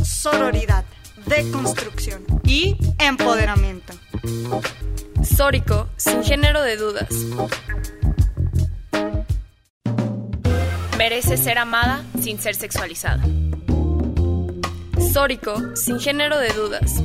[0.03, 0.85] Sororidad,
[1.27, 3.93] deconstrucción y empoderamiento.
[5.23, 7.09] Sórico, sin género de dudas.
[10.97, 13.23] Merece ser amada sin ser sexualizada.
[15.13, 17.03] Sórico, sin género de dudas.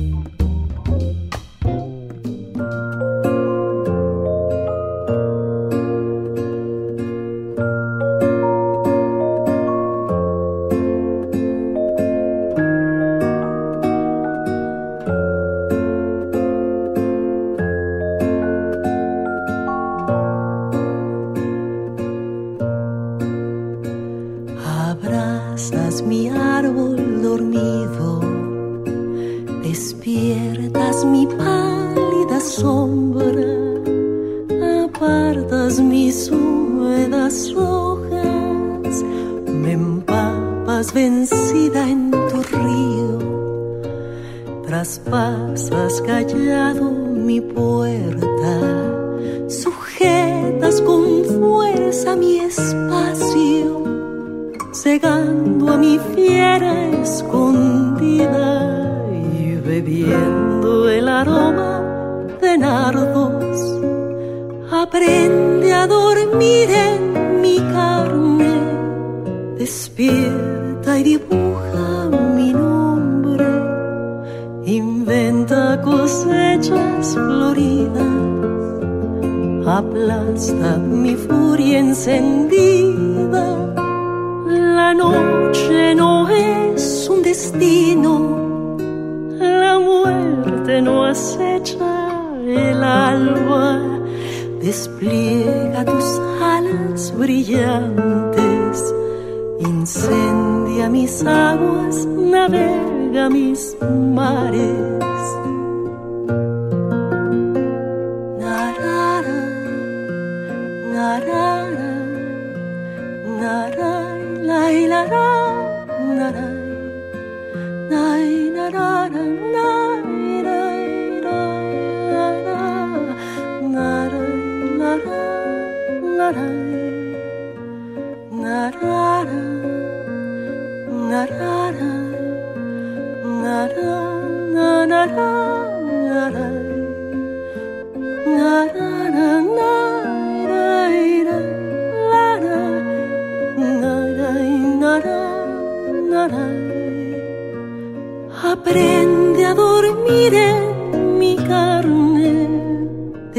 [103.12, 103.76] Navega mis
[104.14, 105.11] mares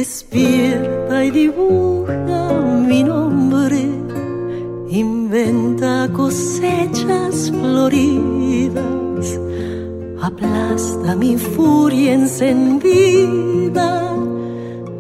[0.04, 2.52] despierta y dibuja
[2.90, 3.82] mi nombre,
[4.90, 9.40] inventa cosechas floridas,
[10.22, 13.90] aplasta mi furia encendida.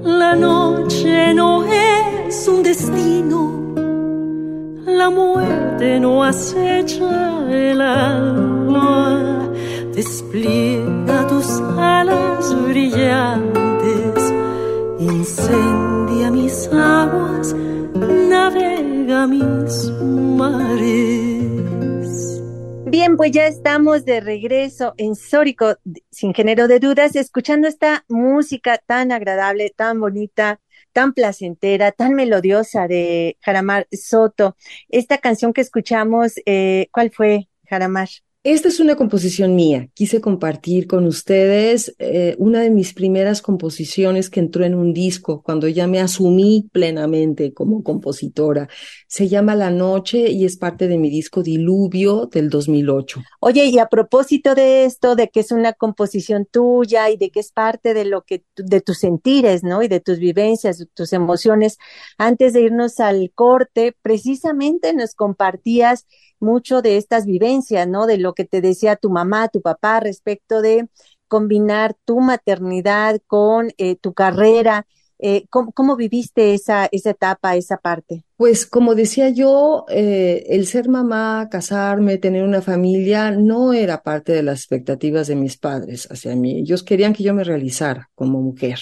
[0.03, 3.39] La noche no es un destino,
[4.85, 9.49] la muerte no acecha el alma.
[9.93, 13.62] Despliega tus alas brillantes,
[15.13, 19.89] incendia mis aguas, navega mis
[20.39, 21.33] mares.
[22.85, 25.77] Bien, pues ya estamos de regreso en Sórico,
[26.11, 30.59] sin género de dudas, escuchando esta música tan agradable, tan bonita,
[30.91, 34.55] tan placentera, tan melodiosa de Jaramar Soto.
[34.89, 38.09] Esta canción que escuchamos, eh, ¿cuál fue, Jaramar?
[38.45, 39.87] Esta es una composición mía.
[39.93, 45.41] Quise compartir con ustedes eh, una de mis primeras composiciones que entró en un disco
[45.41, 48.67] cuando ya me asumí plenamente como compositora.
[49.07, 53.21] Se llama La Noche y es parte de mi disco Diluvio del 2008.
[53.39, 57.39] Oye, y a propósito de esto, de que es una composición tuya y de que
[57.39, 59.83] es parte de lo que de tus sentires, ¿no?
[59.83, 61.77] Y de tus vivencias, tus emociones.
[62.17, 66.07] Antes de irnos al corte, precisamente nos compartías
[66.43, 68.05] mucho de estas vivencias, ¿no?
[68.05, 70.87] De lo que te decía tu mamá, tu papá respecto de
[71.27, 74.85] combinar tu maternidad con eh, tu carrera.
[75.25, 78.25] Eh, ¿cómo, viviste esa, esa etapa, esa parte?
[78.35, 84.33] Pues como decía yo, eh, el ser mamá, casarme, tener una familia, no era parte
[84.33, 86.59] de las expectativas de mis padres hacia mí.
[86.59, 88.79] Ellos querían que yo me realizara como mujer.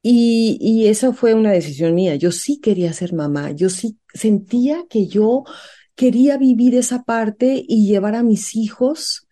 [0.00, 2.14] Y, y esa fue una decisión mía.
[2.14, 3.50] Yo sí quería ser mamá.
[3.50, 5.42] Yo sí sentía que yo
[5.96, 9.26] quería vivir esa parte y llevar a mis hijos,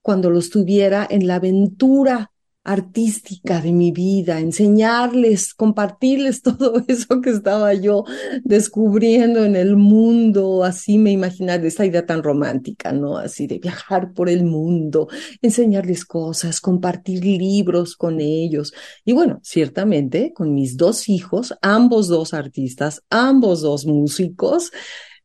[0.00, 2.32] cuando los tuviera, en la aventura
[2.68, 8.04] artística de mi vida, enseñarles, compartirles todo eso que estaba yo
[8.44, 13.16] descubriendo en el mundo, así me imaginaba esta idea tan romántica, ¿no?
[13.16, 15.08] Así de viajar por el mundo,
[15.40, 18.74] enseñarles cosas, compartir libros con ellos.
[19.02, 24.72] Y bueno, ciertamente con mis dos hijos, ambos dos artistas, ambos dos músicos,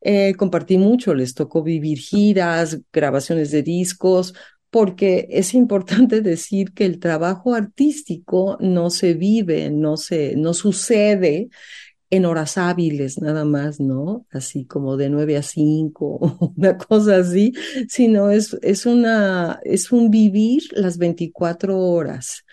[0.04, 4.34] eh, compartí mucho, les tocó vivir giras, grabaciones de discos,
[4.70, 11.50] porque es importante decir que el trabajo artístico no se vive, no se, no sucede
[12.10, 14.28] en horas hábiles nada más, ¿no?
[14.32, 17.54] Así como de nueve a cinco, una cosa así,
[17.88, 22.44] sino es, es una, es un vivir las 24 horas.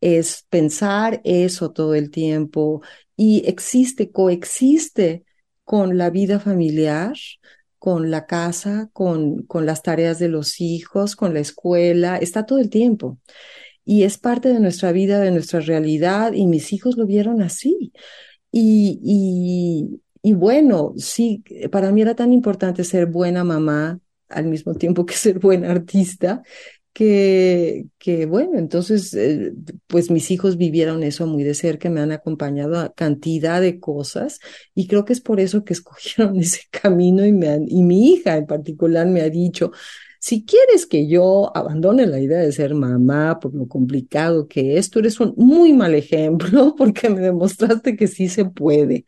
[0.00, 2.82] Es pensar eso todo el tiempo
[3.16, 5.24] y existe, coexiste
[5.66, 7.16] con la vida familiar,
[7.80, 12.60] con la casa, con, con las tareas de los hijos, con la escuela, está todo
[12.60, 13.18] el tiempo.
[13.84, 17.92] Y es parte de nuestra vida, de nuestra realidad, y mis hijos lo vieron así.
[18.52, 21.42] Y, y, y bueno, sí,
[21.72, 23.98] para mí era tan importante ser buena mamá
[24.28, 26.42] al mismo tiempo que ser buena artista,
[26.96, 29.52] que, que bueno, entonces, eh,
[29.86, 34.40] pues mis hijos vivieron eso muy de cerca, me han acompañado a cantidad de cosas
[34.74, 38.38] y creo que es por eso que escogieron ese camino y, me y mi hija
[38.38, 39.72] en particular me ha dicho,
[40.18, 44.90] si quieres que yo abandone la idea de ser mamá por lo complicado que es,
[44.90, 49.04] tú eres un muy mal ejemplo porque me demostraste que sí se puede.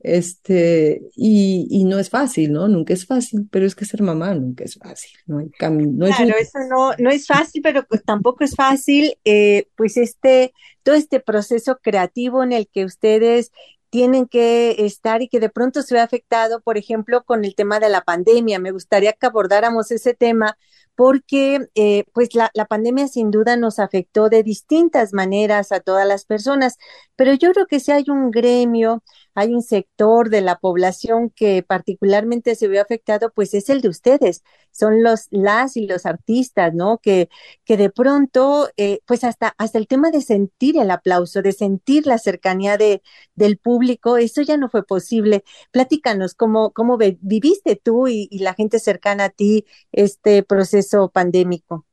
[0.00, 2.68] Este, y, y no es fácil, ¿no?
[2.68, 6.06] Nunca es fácil, pero es que ser mamá nunca es fácil, no hay camino.
[6.06, 10.94] claro, eso no, no es fácil, pero pues tampoco es fácil, eh, pues este, todo
[10.94, 13.52] este proceso creativo en el que ustedes
[13.92, 17.78] tienen que estar y que de pronto se ve afectado, por ejemplo, con el tema
[17.78, 18.58] de la pandemia.
[18.58, 20.56] Me gustaría que abordáramos ese tema
[20.94, 26.06] porque eh, pues la, la, pandemia sin duda nos afectó de distintas maneras a todas
[26.08, 26.78] las personas,
[27.16, 29.02] pero yo creo que si hay un gremio,
[29.34, 33.88] hay un sector de la población que particularmente se vio afectado, pues es el de
[33.88, 36.98] ustedes, son los las y los artistas, ¿no?
[36.98, 37.28] Que,
[37.64, 42.06] que de pronto, eh, pues hasta, hasta el tema de sentir el aplauso, de sentir
[42.06, 43.02] la cercanía de,
[43.34, 45.44] del público, eso ya no fue posible.
[45.70, 51.86] Platícanos cómo, cómo viviste tú y la gente cercana a ti este proceso pandémico.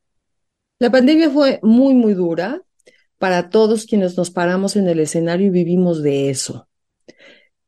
[0.80, 2.64] La pandemia fue muy, muy dura
[3.18, 6.69] para todos quienes nos paramos en el escenario y vivimos de eso.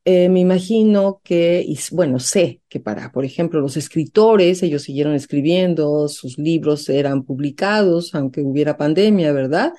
[0.04, 5.14] Eh, me imagino que, y bueno, sé que para, por ejemplo, los escritores, ellos siguieron
[5.14, 9.74] escribiendo, sus libros eran publicados, aunque hubiera pandemia, ¿verdad?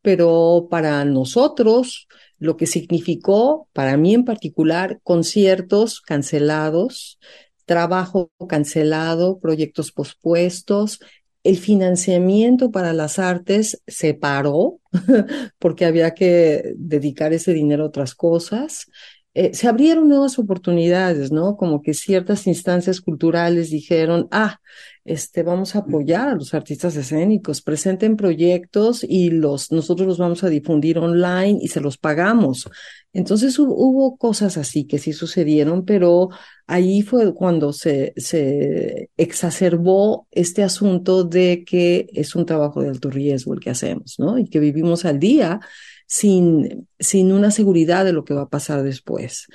[0.00, 2.06] Pero para nosotros,
[2.38, 7.18] lo que significó, para mí en particular, conciertos cancelados,
[7.64, 11.00] trabajo cancelado, proyectos pospuestos,
[11.44, 14.80] el financiamiento para las artes se paró
[15.58, 18.90] porque había que dedicar ese dinero a otras cosas.
[19.34, 21.56] Eh, se abrieron nuevas oportunidades, ¿no?
[21.56, 24.60] Como que ciertas instancias culturales dijeron, ah,
[25.04, 30.44] este, vamos a apoyar a los artistas escénicos, presenten proyectos y los, nosotros los vamos
[30.44, 32.70] a difundir online y se los pagamos.
[33.12, 36.30] Entonces hubo, cosas así que sí sucedieron, pero
[36.66, 43.10] ahí fue cuando se, se exacerbó este asunto de que es un trabajo de alto
[43.10, 44.38] riesgo el que hacemos, ¿no?
[44.38, 45.60] Y que vivimos al día
[46.06, 49.46] sin, sin una seguridad de lo que va a pasar después.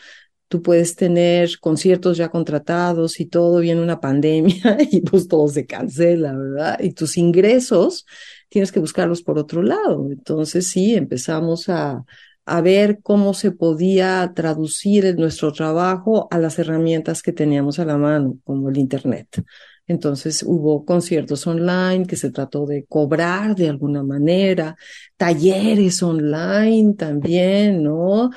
[0.48, 5.66] Tú puedes tener conciertos ya contratados y todo viene una pandemia y pues todo se
[5.66, 6.80] cancela, ¿verdad?
[6.82, 8.06] Y tus ingresos
[8.50, 10.08] tienes que buscarlos por otro lado.
[10.12, 12.04] Entonces sí, empezamos a,
[12.46, 17.98] a ver cómo se podía traducir nuestro trabajo a las herramientas que teníamos a la
[17.98, 19.44] mano, como el Internet.
[19.90, 24.78] Entonces hubo conciertos online que se trató de cobrar de alguna manera,
[25.18, 28.30] talleres online también, ¿no?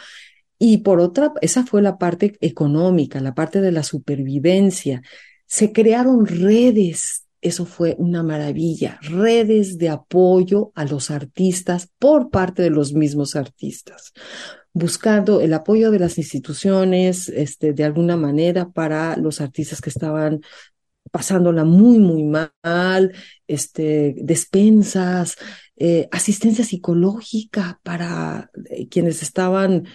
[0.58, 5.02] Y por otra, esa fue la parte económica, la parte de la supervivencia.
[5.44, 12.62] Se crearon redes, eso fue una maravilla, redes de apoyo a los artistas por parte
[12.62, 14.14] de los mismos artistas
[14.74, 20.40] buscando el apoyo de las instituciones, este, de alguna manera para los artistas que estaban
[21.10, 23.12] pasándola muy, muy mal,
[23.46, 25.36] este, despensas,
[25.76, 29.86] eh, asistencia psicológica para eh, quienes estaban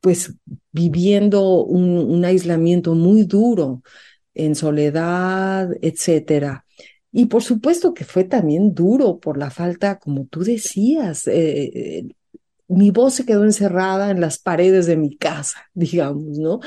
[0.00, 0.34] pues
[0.72, 3.82] viviendo un, un, aislamiento muy duro
[4.34, 6.64] en soledad, etcétera.
[7.10, 12.06] Y por supuesto que fue también duro por la falta, como tú decías, eh,
[12.68, 16.60] mi voz se quedó encerrada en las paredes de mi casa, digamos, ¿no?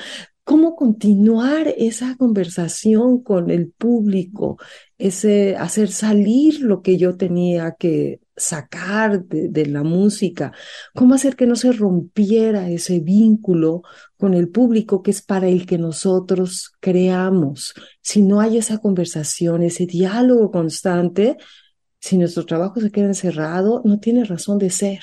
[0.43, 4.57] Cómo continuar esa conversación con el público,
[4.97, 10.51] ese hacer salir lo que yo tenía que sacar de, la música,
[10.95, 13.83] cómo hacer que no se rompiera ese vínculo
[14.17, 17.73] con el público que es para el que nosotros creamos.
[18.01, 21.37] Si no hay esa conversación, ese diálogo constante,
[21.99, 25.01] si nuestro trabajo se queda encerrado, no tiene razón de ser.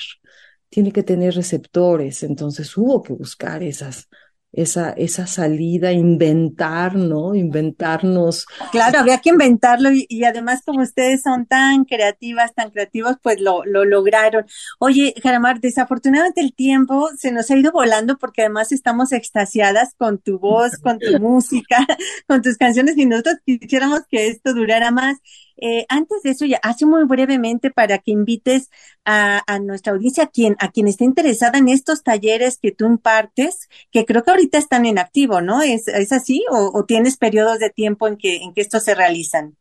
[0.69, 4.09] Tiene que tener receptores, entonces hubo que buscar esas
[4.51, 7.35] esa, esa salida, inventar, ¿no?
[7.35, 8.45] Inventarnos.
[8.71, 13.39] Claro, había que inventarlo y, y, además como ustedes son tan creativas, tan creativos, pues
[13.39, 14.45] lo, lo lograron.
[14.79, 20.17] Oye, Jaramar, desafortunadamente el tiempo se nos ha ido volando porque además estamos extasiadas con
[20.19, 21.85] tu voz, con tu música,
[22.27, 25.17] con tus canciones y nosotros quisiéramos que esto durara más.
[25.61, 28.69] Eh, antes de eso, ya hace muy brevemente para que invites
[29.05, 32.85] a, a, nuestra audiencia, a quien, a quien esté interesada en estos talleres que tú
[32.85, 35.61] impartes, que creo que ahorita están en activo, ¿no?
[35.61, 36.43] ¿Es, es así?
[36.51, 39.57] O, ¿O, tienes periodos de tiempo en que, en que estos se realizan?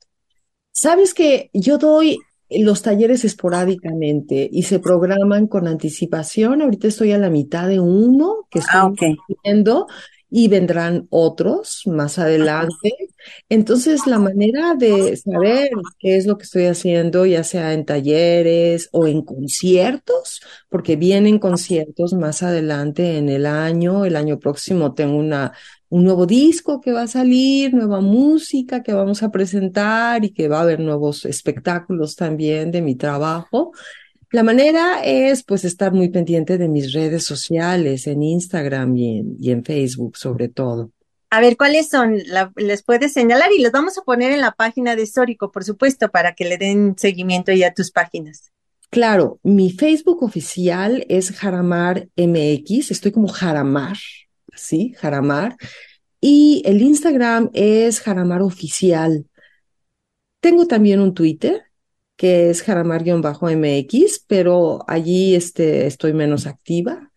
[0.72, 2.18] Sabes que yo doy
[2.50, 6.62] los talleres esporádicamente y se programan con anticipación.
[6.62, 9.16] Ahorita estoy a la mitad de uno que estoy ah, okay.
[9.28, 9.86] haciendo
[10.30, 12.94] y vendrán otros más adelante.
[13.48, 18.88] Entonces, la manera de saber qué es lo que estoy haciendo, ya sea en talleres
[18.92, 25.16] o en conciertos, porque vienen conciertos más adelante en el año, el año próximo tengo
[25.16, 25.52] una,
[25.88, 30.48] un nuevo disco que va a salir, nueva música que vamos a presentar y que
[30.48, 33.72] va a haber nuevos espectáculos también de mi trabajo.
[34.30, 39.36] La manera es pues estar muy pendiente de mis redes sociales, en Instagram y en,
[39.38, 40.90] y en Facebook sobre todo.
[41.30, 42.18] A ver, ¿cuáles son?
[42.56, 46.10] les puedes señalar y los vamos a poner en la página de Sórico, por supuesto,
[46.10, 48.50] para que le den seguimiento ya a tus páginas.
[48.90, 53.98] Claro, mi Facebook oficial es Jaramar MX, estoy como Jaramar,
[54.54, 54.94] ¿sí?
[54.96, 55.56] Jaramar.
[56.20, 59.26] Y el Instagram es Jaramar Oficial.
[60.40, 61.67] Tengo también un Twitter,
[62.18, 67.12] que es jaramar-mx, pero allí este, estoy menos activa.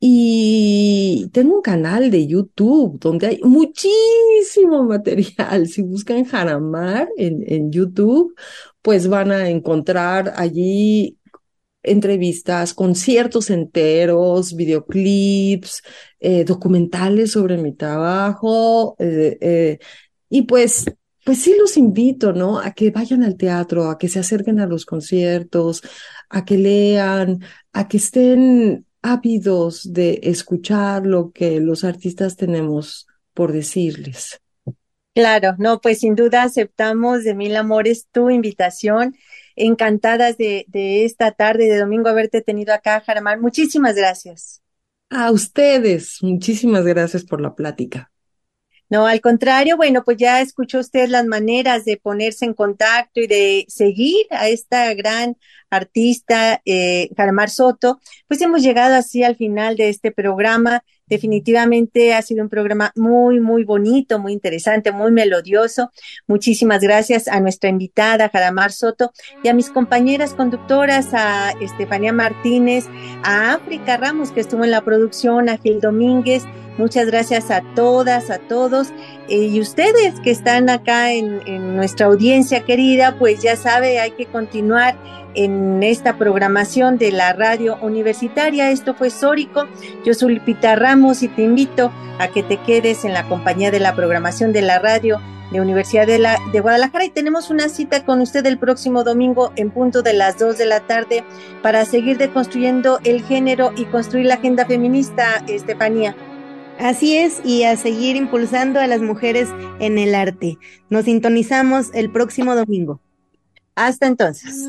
[0.00, 5.68] Y tengo un canal de YouTube donde hay muchísimo material.
[5.68, 8.34] Si buscan Jaramar en, en YouTube,
[8.82, 11.18] pues van a encontrar allí
[11.84, 15.82] entrevistas, conciertos enteros, videoclips,
[16.18, 18.96] eh, documentales sobre mi trabajo.
[18.98, 19.78] Eh, eh,
[20.28, 20.86] y pues
[21.24, 22.58] pues sí los invito, ¿no?
[22.58, 25.82] A que vayan al teatro, a que se acerquen a los conciertos,
[26.28, 27.40] a que lean,
[27.72, 34.40] a que estén ávidos de escuchar lo que los artistas tenemos por decirles.
[35.14, 39.14] Claro, no, pues sin duda aceptamos de mil amores tu invitación.
[39.56, 43.38] Encantadas de, de esta tarde de domingo haberte tenido acá, Jaramar.
[43.38, 44.62] Muchísimas gracias.
[45.10, 48.11] A ustedes, muchísimas gracias por la plática.
[48.92, 53.26] No, al contrario, bueno, pues ya escuchó usted las maneras de ponerse en contacto y
[53.26, 55.38] de seguir a esta gran
[55.70, 57.08] artista, eh,
[57.48, 58.00] Soto.
[58.28, 60.84] Pues hemos llegado así al final de este programa.
[61.12, 65.90] Definitivamente ha sido un programa muy, muy bonito, muy interesante, muy melodioso.
[66.26, 69.12] Muchísimas gracias a nuestra invitada, Jaramar Soto,
[69.44, 72.86] y a mis compañeras conductoras, a Estefanía Martínez,
[73.24, 76.44] a África Ramos, que estuvo en la producción, a Gil Domínguez,
[76.78, 78.94] Muchas gracias a todas, a todos.
[79.28, 84.12] Eh, y ustedes que están acá en, en, nuestra audiencia querida, pues ya sabe, hay
[84.12, 84.96] que continuar
[85.34, 88.70] en esta programación de la radio universitaria.
[88.70, 89.66] Esto fue Sórico.
[90.04, 93.80] Yo soy Lupita Ramos y te invito a que te quedes en la compañía de
[93.80, 95.20] la programación de la radio
[95.52, 99.52] de Universidad de, la, de Guadalajara y tenemos una cita con usted el próximo domingo
[99.56, 101.24] en punto de las 2 de la tarde
[101.62, 106.16] para seguir deconstruyendo el género y construir la agenda feminista, Estefanía.
[106.78, 110.58] Así es, y a seguir impulsando a las mujeres en el arte.
[110.88, 113.00] Nos sintonizamos el próximo domingo.
[113.74, 114.68] Hasta entonces.